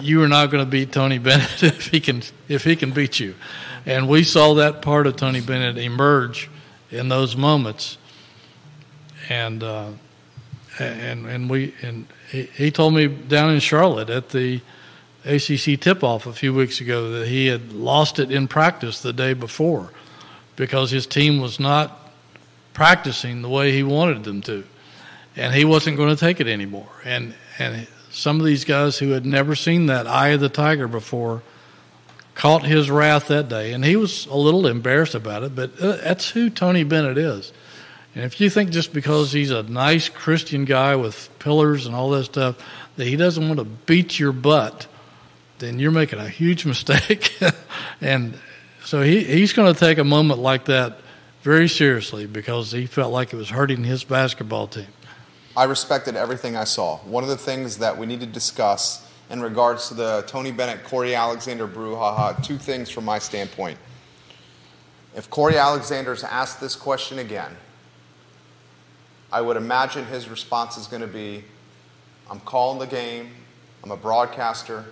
[0.00, 3.18] you are not going to beat Tony Bennett if he can if he can beat
[3.18, 3.34] you.
[3.86, 6.50] And we saw that part of Tony Bennett emerge
[6.90, 7.98] in those moments.
[9.28, 9.90] And uh,
[10.78, 14.60] and and we and he, he told me down in Charlotte at the
[15.24, 19.12] ACC tip off a few weeks ago that he had lost it in practice the
[19.12, 19.90] day before
[20.56, 22.10] because his team was not
[22.72, 24.64] practicing the way he wanted them to
[25.38, 26.90] and he wasn't going to take it anymore.
[27.04, 30.88] And and some of these guys who had never seen that eye of the tiger
[30.88, 31.42] before
[32.34, 35.54] caught his wrath that day, and he was a little embarrassed about it.
[35.54, 37.52] But uh, that's who Tony Bennett is.
[38.14, 42.10] And if you think just because he's a nice Christian guy with pillars and all
[42.10, 42.56] that stuff
[42.96, 44.86] that he doesn't want to beat your butt,
[45.58, 47.36] then you're making a huge mistake.
[48.00, 48.38] and
[48.84, 50.98] so he, he's going to take a moment like that
[51.42, 54.86] very seriously because he felt like it was hurting his basketball team.
[55.58, 56.98] I respected everything I saw.
[56.98, 60.84] One of the things that we need to discuss in regards to the Tony Bennett,
[60.84, 63.76] Cory Alexander brouhaha, two things from my standpoint.
[65.16, 67.56] If Cory Alexander's asked this question again,
[69.32, 71.42] I would imagine his response is going to be
[72.30, 73.30] I'm calling the game,
[73.82, 74.84] I'm a broadcaster,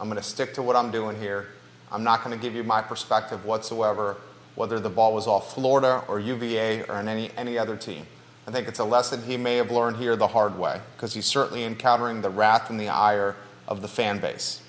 [0.00, 1.46] I'm going to stick to what I'm doing here.
[1.92, 4.16] I'm not going to give you my perspective whatsoever,
[4.56, 8.04] whether the ball was off Florida or UVA or in any, any other team.
[8.50, 11.26] I think it's a lesson he may have learned here the hard way because he's
[11.26, 13.36] certainly encountering the wrath and the ire
[13.68, 14.60] of the fan base.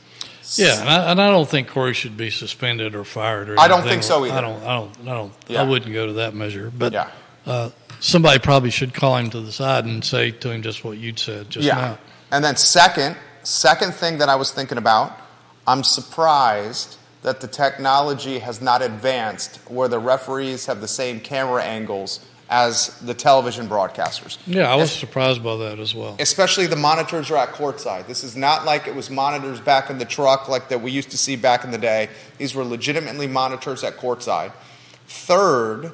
[0.56, 3.50] Yeah, and I, and I don't think Cory should be suspended or fired.
[3.50, 4.36] Or I don't think so either.
[4.36, 4.64] I don't.
[4.64, 5.00] I don't.
[5.02, 5.34] I don't.
[5.48, 5.64] Yeah.
[5.64, 6.72] I wouldn't go to that measure.
[6.78, 7.10] But Yeah.
[7.48, 11.00] uh, somebody probably should call him to the side and say to him just what
[11.00, 11.76] you'd said just yeah.
[11.76, 11.98] now.
[12.32, 15.18] And then second, second thing that I was thinking about,
[15.66, 21.64] I'm surprised that the technology has not advanced where the referees have the same camera
[21.64, 22.20] angles
[22.52, 24.38] as the television broadcasters.
[24.46, 26.18] Yeah, I was surprised by that as well.
[26.20, 28.08] Especially the monitors are at courtside.
[28.08, 31.12] This is not like it was monitors back in the truck like that we used
[31.12, 32.10] to see back in the day.
[32.38, 34.52] These were legitimately monitors at courtside.
[35.08, 35.94] Third,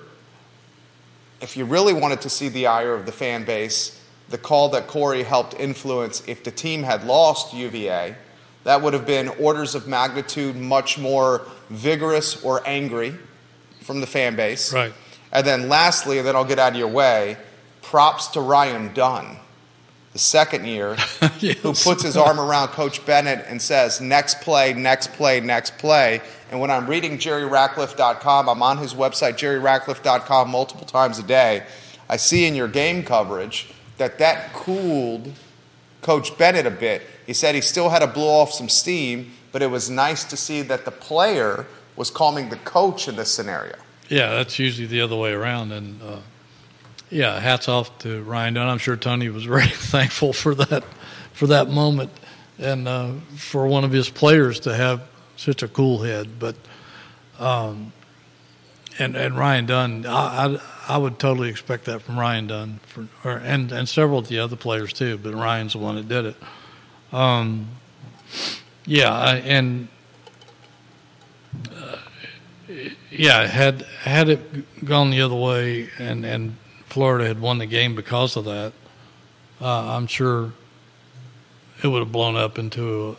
[1.42, 4.88] if you really wanted to see the ire of the fan base, the call that
[4.88, 8.16] Cory helped influence, if the team had lost UVA,
[8.64, 13.14] that would have been orders of magnitude much more vigorous or angry
[13.82, 14.74] from the fan base.
[14.74, 14.92] Right.
[15.32, 17.38] And then lastly, and then I'll get out of your way,
[17.82, 19.38] props to Ryan Dunn,
[20.14, 20.96] the second year,
[21.62, 26.22] who puts his arm around Coach Bennett and says, next play, next play, next play.
[26.50, 31.64] And when I'm reading jerryratcliffe.com, I'm on his website, jerryratcliffe.com, multiple times a day.
[32.10, 35.34] I see in your game coverage that that cooled
[36.02, 37.02] Coach Bennett a bit.
[37.26, 40.38] He said he still had to blow off some steam, but it was nice to
[40.38, 41.66] see that the player
[41.98, 43.76] was calming the coach in this scenario.
[44.10, 45.72] Yeah, that's usually the other way around.
[45.72, 46.20] And uh,
[47.10, 48.68] yeah, hats off to Ryan Dunn.
[48.68, 50.84] I'm sure Tony was very thankful for that
[51.34, 52.12] for that moment
[52.58, 55.02] and uh, for one of his players to have
[55.36, 56.40] such a cool head.
[56.40, 56.56] But
[57.40, 57.92] um,
[59.00, 63.08] and and Ryan Dunn, I, I I would totally expect that from Ryan Dunn, for,
[63.24, 65.18] or, and and several of the other players too.
[65.18, 66.36] But Ryan's the one that did it.
[67.12, 67.68] Um,
[68.86, 69.88] yeah, I, and
[73.18, 76.56] yeah, had had it gone the other way, and and
[76.88, 78.74] Florida had won the game because of that,
[79.62, 80.52] uh, I'm sure
[81.84, 83.18] it would have blown up into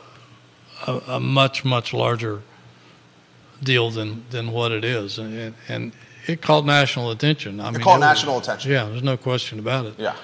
[0.86, 2.42] a, a, a much much larger
[3.62, 5.92] deal than than what it is, and, and
[6.26, 7.60] it caught national attention.
[7.60, 8.70] I It mean, caught it was- national attention.
[8.70, 9.94] Yeah, there's no question about it.
[9.98, 10.14] Yeah.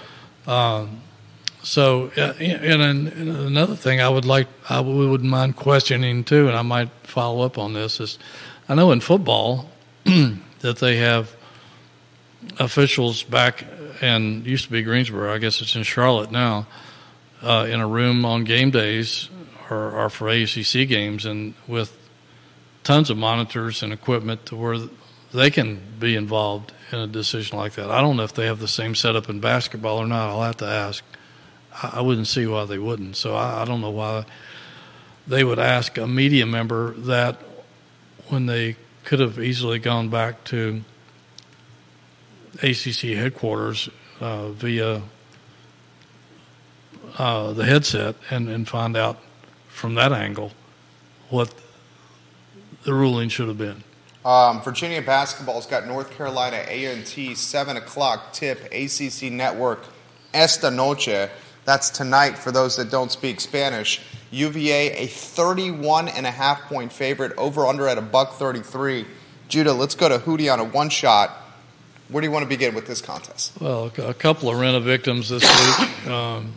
[1.62, 6.54] So, uh, and, and another thing I would like, I wouldn't mind questioning too, and
[6.56, 8.18] I might follow up on this is,
[8.66, 9.68] I know in football
[10.04, 11.34] that they have
[12.58, 13.64] officials back
[14.00, 16.66] and used to be Greensboro, I guess it's in Charlotte now,
[17.42, 19.28] uh, in a room on game days
[19.68, 21.96] or, or for ACC games, and with
[22.84, 24.78] tons of monitors and equipment to where
[25.34, 27.90] they can be involved in a decision like that.
[27.90, 30.30] I don't know if they have the same setup in basketball or not.
[30.30, 31.04] I'll have to ask.
[31.82, 33.16] I I wouldn't see why they wouldn't.
[33.16, 34.24] So I, I don't know why
[35.26, 37.38] they would ask a media member that
[38.28, 40.82] when they could have easily gone back to
[42.62, 43.88] ACC headquarters
[44.20, 45.02] uh, via
[47.18, 49.18] uh, the headset and, and find out
[49.68, 50.52] from that angle
[51.30, 51.52] what
[52.84, 53.82] the ruling should have been.
[54.24, 59.84] Um, Virginia basketball's got North Carolina A&T seven o'clock tip ACC Network
[60.32, 61.28] esta noche.
[61.64, 64.00] That's tonight for those that don't speak Spanish.
[64.34, 69.06] UVA a 31 and a half point favorite over under at a buck 33.
[69.48, 71.30] Judah, let's go to Hootie on a one shot.
[72.08, 73.52] Where do you want to begin with this contest?
[73.60, 76.06] Well, a couple of rent victims this week.
[76.08, 76.52] Um,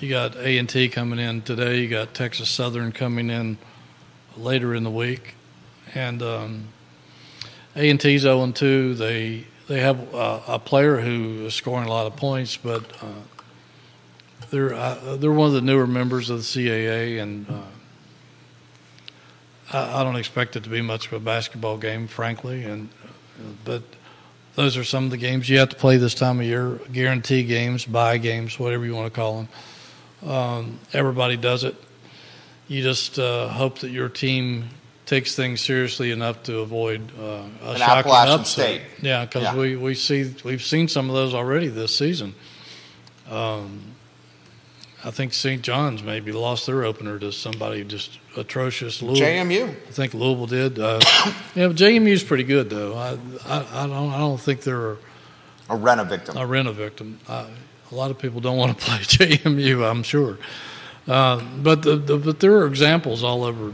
[0.00, 1.80] you got A and T coming in today.
[1.80, 3.58] You got Texas Southern coming in
[4.36, 5.34] later in the week,
[5.94, 6.68] and um,
[7.76, 8.94] A and T's zero and two.
[8.94, 13.35] They they have uh, a player who is scoring a lot of points, but uh,
[14.50, 17.54] they're uh, they're one of the newer members of the CAA, and uh,
[19.72, 23.08] I, I don't expect it to be much of a basketball game, frankly, and uh,
[23.64, 23.82] but
[24.54, 27.42] those are some of the games you have to play this time of year guarantee
[27.42, 29.46] games buy games whatever you want to call
[30.22, 31.74] them um, everybody does it
[32.66, 34.64] you just uh, hope that your team
[35.04, 38.46] takes things seriously enough to avoid uh, a An shocking Appalachian upset.
[38.46, 38.82] State.
[39.02, 39.54] yeah because Yeah.
[39.56, 42.34] we, we see we've seen some of those already this season
[43.30, 43.82] um,
[45.06, 45.62] I think St.
[45.62, 49.00] John's maybe lost their opener to somebody just atrocious.
[49.00, 49.68] Louisville, JMU.
[49.68, 50.78] I think Louisville did.
[50.80, 50.98] Uh,
[51.54, 52.94] yeah, but JMU's pretty good though.
[52.96, 54.96] I, I, I don't I don't think they're
[55.70, 56.36] A rent a victim.
[56.36, 57.20] a rent a victim.
[57.28, 57.46] I,
[57.92, 60.38] a lot of people don't want to play JMU, I'm sure.
[61.06, 63.72] Uh, but the, the, but there are examples all over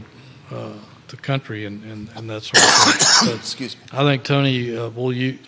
[0.51, 0.73] uh,
[1.07, 3.35] the country and, and, and that sort of thing.
[3.39, 3.81] Excuse me.
[3.91, 5.39] I think Tony uh, will u-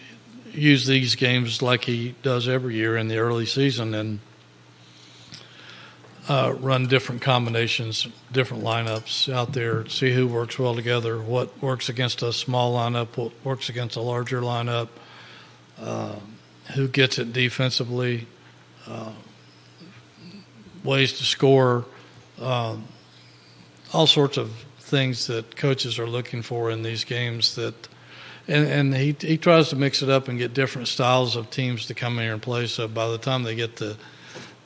[0.52, 4.20] use these games like he does every year in the early season and
[6.28, 11.88] uh, run different combinations, different lineups out there, see who works well together, what works
[11.88, 14.90] against a small lineup, what works against a larger lineup,
[15.80, 16.16] uh,
[16.74, 18.28] who gets it defensively,
[18.88, 19.12] uh,
[20.84, 21.86] ways to score,
[22.42, 22.88] um,
[23.94, 27.88] all sorts of things that coaches are looking for in these games that
[28.48, 31.88] and, and he he tries to mix it up and get different styles of teams
[31.88, 32.68] to come in here and play.
[32.68, 33.98] So by the time they get to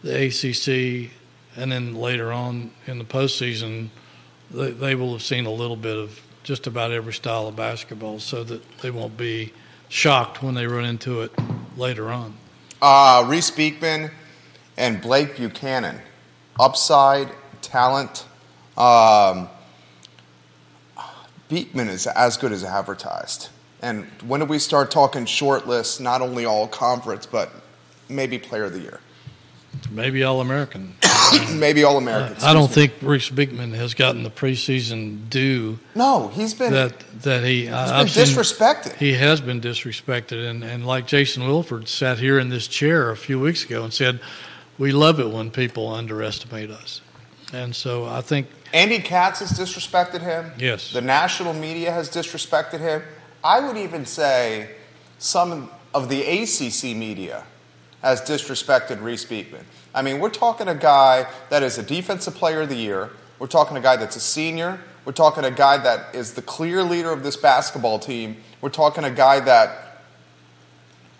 [0.03, 1.11] the ACC
[1.59, 3.89] and then later on in the postseason,
[4.49, 8.19] they, they will have seen a little bit of just about every style of basketball,
[8.19, 9.53] so that they won't be
[9.89, 11.31] shocked when they run into it
[11.77, 12.33] later on.
[12.81, 14.09] Uh, Reece Beekman
[14.77, 15.99] and Blake Buchanan.
[16.59, 17.29] Upside,
[17.61, 18.25] talent.
[18.77, 19.49] Um,
[21.49, 23.49] Beekman is as good as advertised.
[23.81, 27.51] And when do we start talking short lists, not only all conference, but
[28.07, 28.99] maybe player of the year?
[29.91, 30.95] Maybe All American.
[31.53, 32.37] maybe all American.
[32.43, 37.43] I don't think Reece Beekman has gotten the preseason due No, he's been, that that
[37.43, 37.61] he.
[37.61, 38.95] he's been I've seen- disrespected.
[38.95, 43.17] He has been disrespected, and, and like Jason Williford sat here in this chair a
[43.17, 44.19] few weeks ago and said,
[44.77, 47.01] "We love it when people underestimate us,"
[47.53, 50.51] and so I think Andy Katz has disrespected him.
[50.57, 50.93] Yes.
[50.93, 53.03] The national media has disrespected him.
[53.43, 54.69] I would even say
[55.19, 57.43] some of the ACC media
[58.01, 59.65] has disrespected Reece Beekman.
[59.93, 63.09] I mean, we're talking a guy that is a defensive player of the year.
[63.39, 64.79] We're talking a guy that's a senior.
[65.05, 68.37] We're talking a guy that is the clear leader of this basketball team.
[68.61, 69.89] We're talking a guy that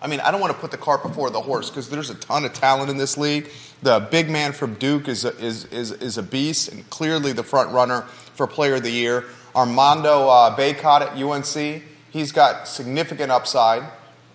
[0.02, 2.14] I mean, I don't want to put the cart before the horse because there's a
[2.14, 3.50] ton of talent in this league.
[3.82, 7.42] The big man from Duke is a, is, is, is a beast and clearly the
[7.42, 8.02] front runner
[8.34, 9.26] for Player of the Year.
[9.54, 13.82] Armando uh, Bacot at UNC, he's got significant upside.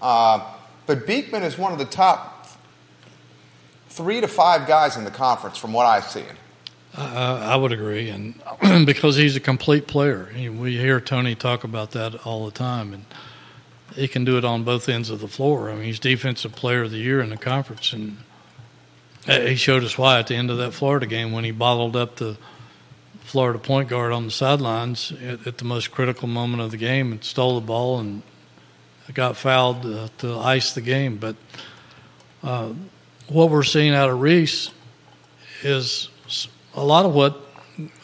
[0.02, 0.52] Uh,
[0.86, 2.35] but Beekman is one of the top
[3.96, 6.26] three to five guys in the conference from what I've seen.
[6.98, 8.36] uh, I would agree, and
[8.86, 13.06] because he's a complete player, we hear Tony talk about that all the time, and
[13.96, 15.70] he can do it on both ends of the floor.
[15.70, 18.18] I mean, he's defensive player of the year in the conference, and
[19.26, 22.18] he showed us why at the end of that Florida game when he bottled up
[22.18, 22.38] the
[23.24, 27.12] Florida point guard on the sidelines at, at, the most critical moment of the game
[27.12, 28.22] and stole the ball and
[29.14, 31.18] got fouled uh, to ice the game.
[31.18, 31.36] But
[32.44, 32.74] uh,
[33.28, 34.72] what we're seeing out of Reece
[35.64, 36.10] is
[36.76, 37.42] a lot of what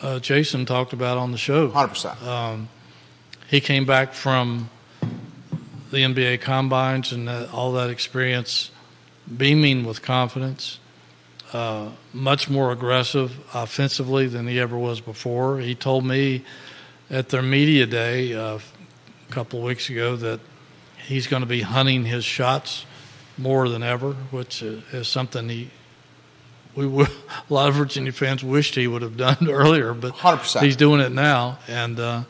[0.02, 1.70] uh, Jason talked about on the show.
[1.70, 2.24] 100%.
[2.24, 2.70] Um,
[3.48, 4.70] he came back from
[5.92, 8.72] the NBA combines and that, all that experience,
[9.38, 10.80] beaming with confidence,
[11.54, 15.60] uh, much more aggressive offensively than he ever was before.
[15.60, 16.44] He told me
[17.10, 20.40] at their media day uh, a couple of weeks ago that
[21.06, 22.86] he's going to be hunting his shots
[23.38, 25.72] more than ever, which is something he
[26.76, 27.08] we a
[27.50, 30.62] lot of Virginia fans wished he would have done earlier, but 100%.
[30.62, 32.24] he's doing it now, and uh,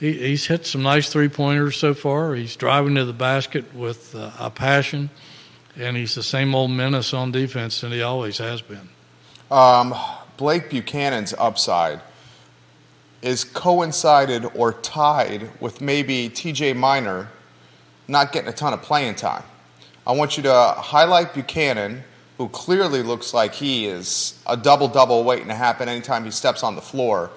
[0.00, 2.34] he, he's hit some nice three pointers so far.
[2.34, 5.10] He's driving to the basket with uh, a passion,
[5.76, 8.88] and he's the same old menace on defense that he always has been.
[9.50, 9.94] Um,
[10.36, 12.00] Blake Buchanan's upside
[13.22, 16.74] is coincided or tied with maybe T.J.
[16.74, 17.28] Minor
[18.08, 19.42] not getting a ton of playing time.
[20.06, 22.04] I want you to highlight Buchanan,
[22.38, 26.62] who clearly looks like he is a double double waiting to happen anytime he steps
[26.62, 27.30] on the floor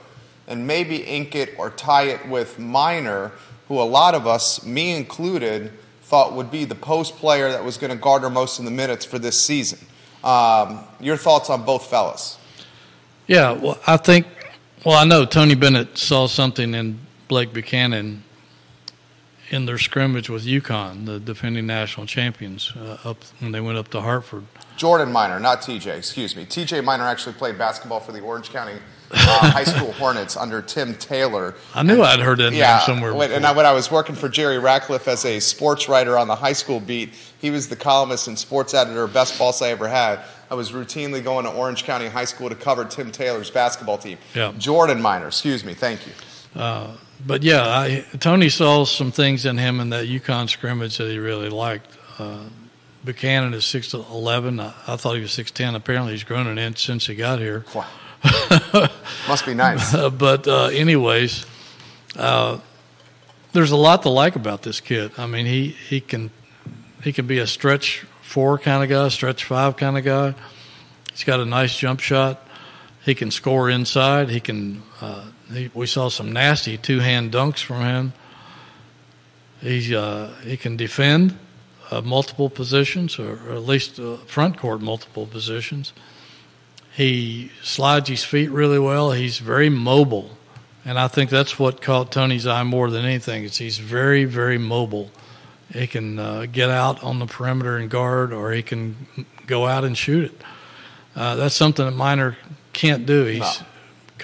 [0.47, 3.31] and maybe ink it or tie it with Minor,
[3.67, 5.71] who a lot of us, me included,
[6.03, 9.05] thought would be the post player that was going to garner most of the minutes
[9.05, 9.79] for this season.
[10.23, 12.37] Um, your thoughts on both fellas?
[13.27, 14.25] Yeah, well, I think,
[14.83, 18.23] well, I know Tony Bennett saw something in Blake Buchanan
[19.49, 23.89] in their scrimmage with UConn, the defending national champions, uh, up when they went up
[23.89, 24.45] to Hartford.
[24.77, 26.45] Jordan Minor, not TJ, excuse me.
[26.45, 28.79] TJ Miner actually played basketball for the Orange County
[29.11, 31.55] uh, high school Hornets under Tim Taylor.
[31.73, 33.13] I knew and, I'd heard that yeah, name somewhere.
[33.13, 36.27] When, and I, when I was working for Jerry Ratcliffe as a sports writer on
[36.27, 39.87] the high school beat, he was the columnist and sports editor, best boss I ever
[39.87, 40.19] had.
[40.51, 44.17] I was routinely going to Orange County High School to cover Tim Taylor's basketball team.
[44.33, 44.53] Yeah.
[44.57, 46.13] Jordan Minor, excuse me, thank you.
[46.55, 46.95] Uh,
[47.25, 51.17] but yeah, I, Tony saw some things in him in that UConn scrimmage that he
[51.17, 51.87] really liked.
[52.17, 52.43] Uh,
[53.03, 54.59] Buchanan is six eleven.
[54.59, 55.75] I, I thought he was six ten.
[55.75, 57.65] Apparently, he's grown an inch since he got here.
[57.73, 57.85] Wow.
[59.27, 59.95] Must be nice.
[60.09, 61.45] but uh, anyways,
[62.17, 62.59] uh,
[63.53, 65.11] there's a lot to like about this kid.
[65.17, 66.31] I mean, he he can
[67.03, 70.35] he can be a stretch four kind of guy, stretch five kind of guy.
[71.11, 72.45] He's got a nice jump shot.
[73.09, 74.29] He can score inside.
[74.29, 74.83] He can.
[75.01, 78.13] Uh, he, we saw some nasty two hand dunks from him.
[79.61, 81.35] He's uh, he can defend
[81.89, 85.91] uh, multiple positions, or, or at least uh, front court multiple positions.
[86.91, 89.11] He slides his feet really well.
[89.11, 90.37] He's very mobile,
[90.85, 93.43] and I think that's what caught Tony's eye more than anything.
[93.43, 95.09] Is he's very very mobile.
[95.73, 99.07] He can uh, get out on the perimeter and guard, or he can
[99.47, 100.41] go out and shoot it.
[101.15, 102.37] Uh, that's something that Minor
[102.73, 103.25] can't do.
[103.25, 103.61] He's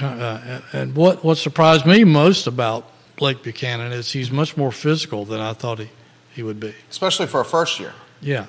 [0.01, 0.07] no.
[0.07, 5.25] uh, and what what surprised me most about Blake Buchanan is he's much more physical
[5.25, 5.89] than I thought he,
[6.33, 7.93] he would be, especially for a first year.
[8.21, 8.47] Yeah,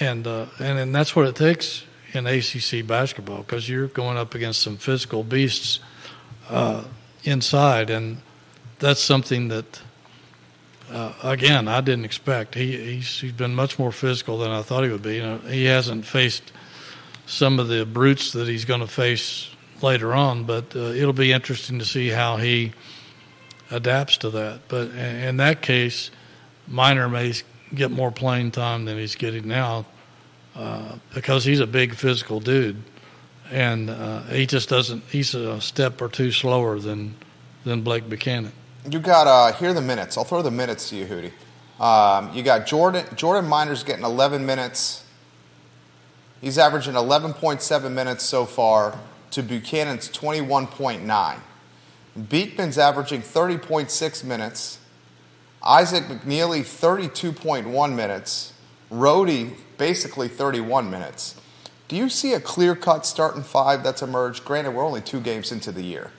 [0.00, 4.34] and uh, and and that's what it takes in ACC basketball because you're going up
[4.34, 5.80] against some physical beasts
[6.48, 6.84] uh,
[7.24, 8.18] inside, and
[8.78, 9.82] that's something that.
[10.90, 12.54] Uh, again, I didn't expect.
[12.54, 15.16] He he's, he's been much more physical than I thought he would be.
[15.16, 16.50] You know, he hasn't faced
[17.28, 19.50] some of the brutes that he's going to face
[19.82, 22.72] later on, but uh, it'll be interesting to see how he
[23.70, 24.60] adapts to that.
[24.68, 26.10] But in that case,
[26.66, 27.34] Minor may
[27.74, 29.84] get more playing time than he's getting now
[30.56, 32.82] uh, because he's a big physical dude,
[33.50, 35.04] and uh, he just doesn't.
[35.04, 37.14] He's a step or two slower than
[37.64, 38.52] than Blake Buchanan.
[38.90, 40.16] You got uh, here the minutes.
[40.16, 41.32] I'll throw the minutes to you, Hootie.
[41.82, 45.04] Um, you got Jordan Jordan Minor's getting 11 minutes.
[46.40, 48.98] He's averaging 11.7 minutes so far
[49.32, 51.40] to Buchanan's 21.9.
[52.28, 54.78] Beekman's averaging 30.6 minutes.
[55.62, 58.52] Isaac McNeely, 32.1 minutes.
[58.90, 61.34] Rohde, basically 31 minutes.
[61.88, 64.44] Do you see a clear cut starting five that's emerged?
[64.44, 66.10] Granted, we're only two games into the year.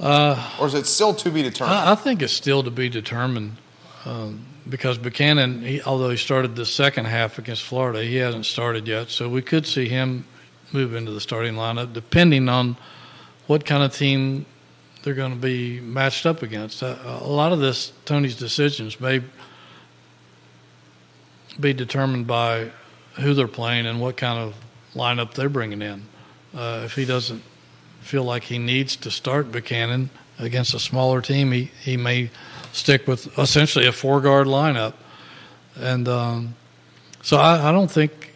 [0.00, 1.78] Uh, or is it still to be determined?
[1.78, 3.56] I, I think it's still to be determined.
[4.04, 8.88] Um, because Buchanan, he, although he started the second half against Florida, he hasn't started
[8.88, 9.10] yet.
[9.10, 10.24] So we could see him
[10.72, 12.76] move into the starting lineup, depending on
[13.46, 14.46] what kind of team
[15.02, 16.82] they're going to be matched up against.
[16.82, 19.22] Uh, a lot of this, Tony's decisions may
[21.60, 22.70] be determined by
[23.20, 24.54] who they're playing and what kind of
[24.94, 26.02] lineup they're bringing in.
[26.54, 27.42] Uh, if he doesn't
[28.00, 30.08] feel like he needs to start Buchanan
[30.38, 32.30] against a smaller team, he, he may–
[32.74, 34.94] stick with essentially a four guard lineup,
[35.76, 36.54] and um,
[37.22, 38.32] so I, I, don't think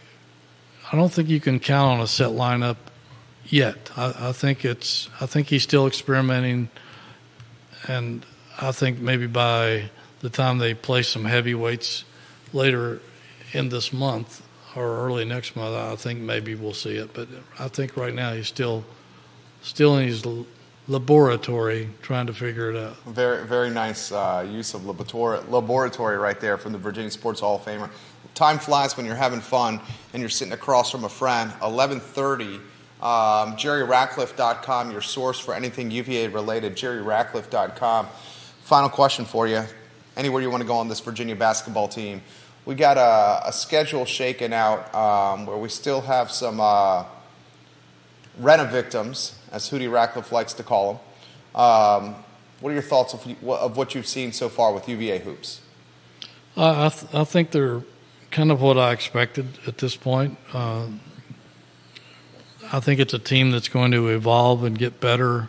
[0.90, 2.76] I don't think you can count on a set lineup
[3.46, 3.90] yet.
[3.96, 5.10] I, I think it's.
[5.20, 6.70] I think he's still experimenting,
[7.88, 8.24] and
[8.60, 9.90] I think maybe by
[10.20, 12.04] the time they play some heavyweights
[12.52, 13.02] later
[13.52, 14.42] in this month
[14.76, 17.12] or early next month, I think maybe we'll see it.
[17.12, 17.28] But
[17.58, 18.84] I think right now he's still
[19.62, 20.24] still in his
[20.88, 22.96] laboratory trying to figure it out.
[23.04, 27.56] Very, very nice uh, use of laboratory, laboratory right there from the Virginia Sports Hall
[27.56, 27.90] of Famer.
[28.34, 29.80] Time flies when you're having fun
[30.12, 31.50] and you're sitting across from a friend.
[31.60, 32.60] 1130, um,
[33.56, 38.06] jerryratcliffe.com, your source for anything UVA related, jerryratcliffe.com.
[38.62, 39.62] Final question for you.
[40.16, 42.22] Anywhere you want to go on this Virginia basketball team,
[42.64, 47.04] we got a, a schedule shaken out um, where we still have some uh,
[48.38, 50.94] Rena victims as Hootie Ratcliffe likes to call
[51.54, 51.60] them.
[51.60, 52.14] Um,
[52.60, 55.60] what are your thoughts of, of, what you've seen so far with UVA hoops?
[56.56, 57.82] I, th- I, think they're
[58.30, 60.38] kind of what I expected at this point.
[60.52, 60.86] Uh,
[62.72, 65.48] I think it's a team that's going to evolve and get better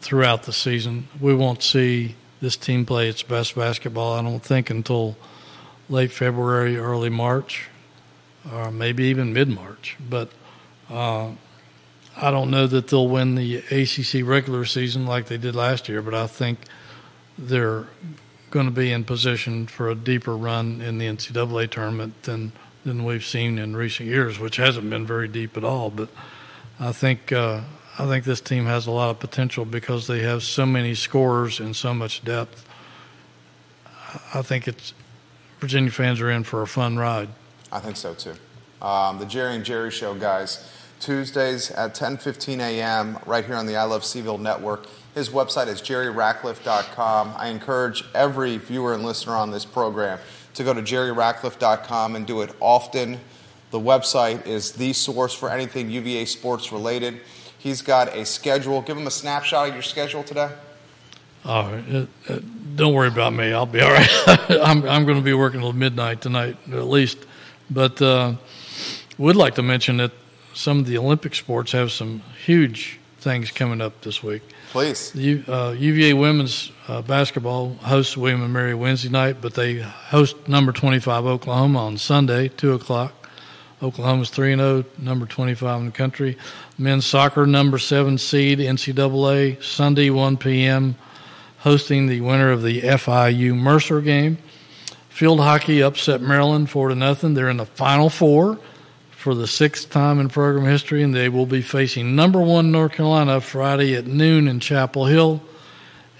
[0.00, 1.08] throughout the season.
[1.20, 5.16] We won't see this team play its best basketball, I don't think, until
[5.88, 7.68] late February, early March,
[8.50, 9.96] or maybe even mid March.
[10.10, 10.30] But
[10.92, 11.30] uh,
[12.16, 16.02] I don't know that they'll win the ACC regular season like they did last year,
[16.02, 16.58] but I think
[17.38, 17.86] they're
[18.50, 22.52] going to be in position for a deeper run in the NCAA tournament than
[22.84, 25.88] than we've seen in recent years, which hasn't been very deep at all.
[25.88, 26.08] But
[26.78, 27.62] I think uh,
[27.98, 31.60] I think this team has a lot of potential because they have so many scorers
[31.60, 32.68] and so much depth.
[34.34, 34.92] I think it's
[35.60, 37.30] Virginia fans are in for a fun ride.
[37.70, 38.34] I think so too.
[38.82, 40.68] Um, the Jerry and Jerry Show, guys.
[41.02, 43.18] Tuesdays at 10:15 a.m.
[43.26, 44.86] right here on the I Love CVille network.
[45.14, 47.34] His website is jerryratcliffe.com.
[47.36, 50.20] I encourage every viewer and listener on this program
[50.54, 53.18] to go to jerryratcliffe.com and do it often.
[53.72, 57.20] The website is the source for anything UVA sports related.
[57.58, 58.80] He's got a schedule.
[58.80, 60.50] Give him a snapshot of your schedule today.
[61.44, 62.38] Oh, uh,
[62.76, 63.52] don't worry about me.
[63.52, 64.08] I'll be all right.
[64.48, 67.18] I'm, I'm going to be working until midnight tonight, at least.
[67.70, 68.34] But uh,
[69.18, 70.12] would like to mention that
[70.54, 74.42] some of the Olympic sports have some huge things coming up this week.
[74.70, 75.14] Please.
[75.14, 80.48] U, uh, UVA women's uh, basketball hosts William and Mary Wednesday night, but they host
[80.48, 83.14] number 25 Oklahoma on Sunday, 2 o'clock.
[83.82, 86.38] Oklahoma's 3 0, number 25 in the country.
[86.78, 90.94] Men's soccer, number 7 seed, NCAA, Sunday, 1 p.m.,
[91.58, 94.38] hosting the winner of the FIU Mercer game.
[95.08, 97.34] Field hockey upset Maryland 4 to nothing.
[97.34, 98.58] They're in the Final Four
[99.22, 102.90] for the sixth time in program history, and they will be facing number one North
[102.90, 105.40] Carolina Friday at noon in Chapel Hill.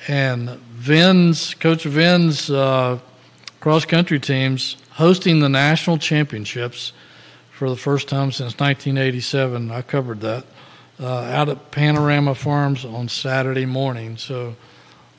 [0.06, 3.00] And Vin's, Coach Vin's uh,
[3.58, 6.92] cross country teams hosting the national championships
[7.50, 9.72] for the first time since 1987.
[9.72, 10.44] I covered that
[11.00, 14.16] uh, out at Panorama Farms on Saturday morning.
[14.16, 14.54] So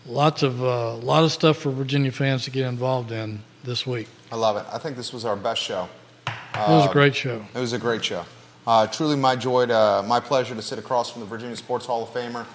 [0.06, 4.08] lots of uh, lot of stuff for Virginia fans to get involved in this week.
[4.32, 4.66] I love it.
[4.72, 5.90] I think this was our best show.
[6.56, 7.46] It was a great show.
[7.54, 8.26] It was a great show.
[8.66, 11.86] Uh, truly my joy, to, uh, my pleasure to sit across from the Virginia Sports
[11.86, 12.46] Hall of Famer,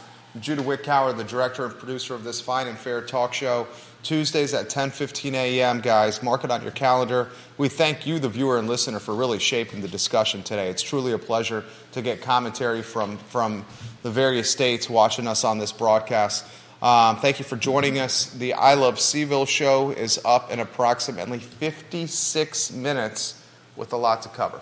[0.40, 3.66] Judah Wickower, the director and producer of this fine and fair talk show.
[4.02, 5.80] Tuesdays at 10:15 a.m.
[5.80, 7.28] Guys, mark it on your calendar.
[7.58, 10.68] We thank you, the viewer and listener, for really shaping the discussion today.
[10.68, 13.64] It's truly a pleasure to get commentary from from
[14.02, 16.46] the various states watching us on this broadcast.
[16.80, 18.30] Um, thank you for joining us.
[18.30, 23.37] The I Love CVille show is up in approximately 56 minutes
[23.78, 24.60] with a lot to cover.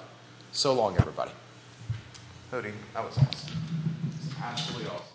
[0.52, 1.32] So long, everybody.
[2.52, 3.52] Hody, that was awesome.
[4.40, 5.05] Absolutely awesome.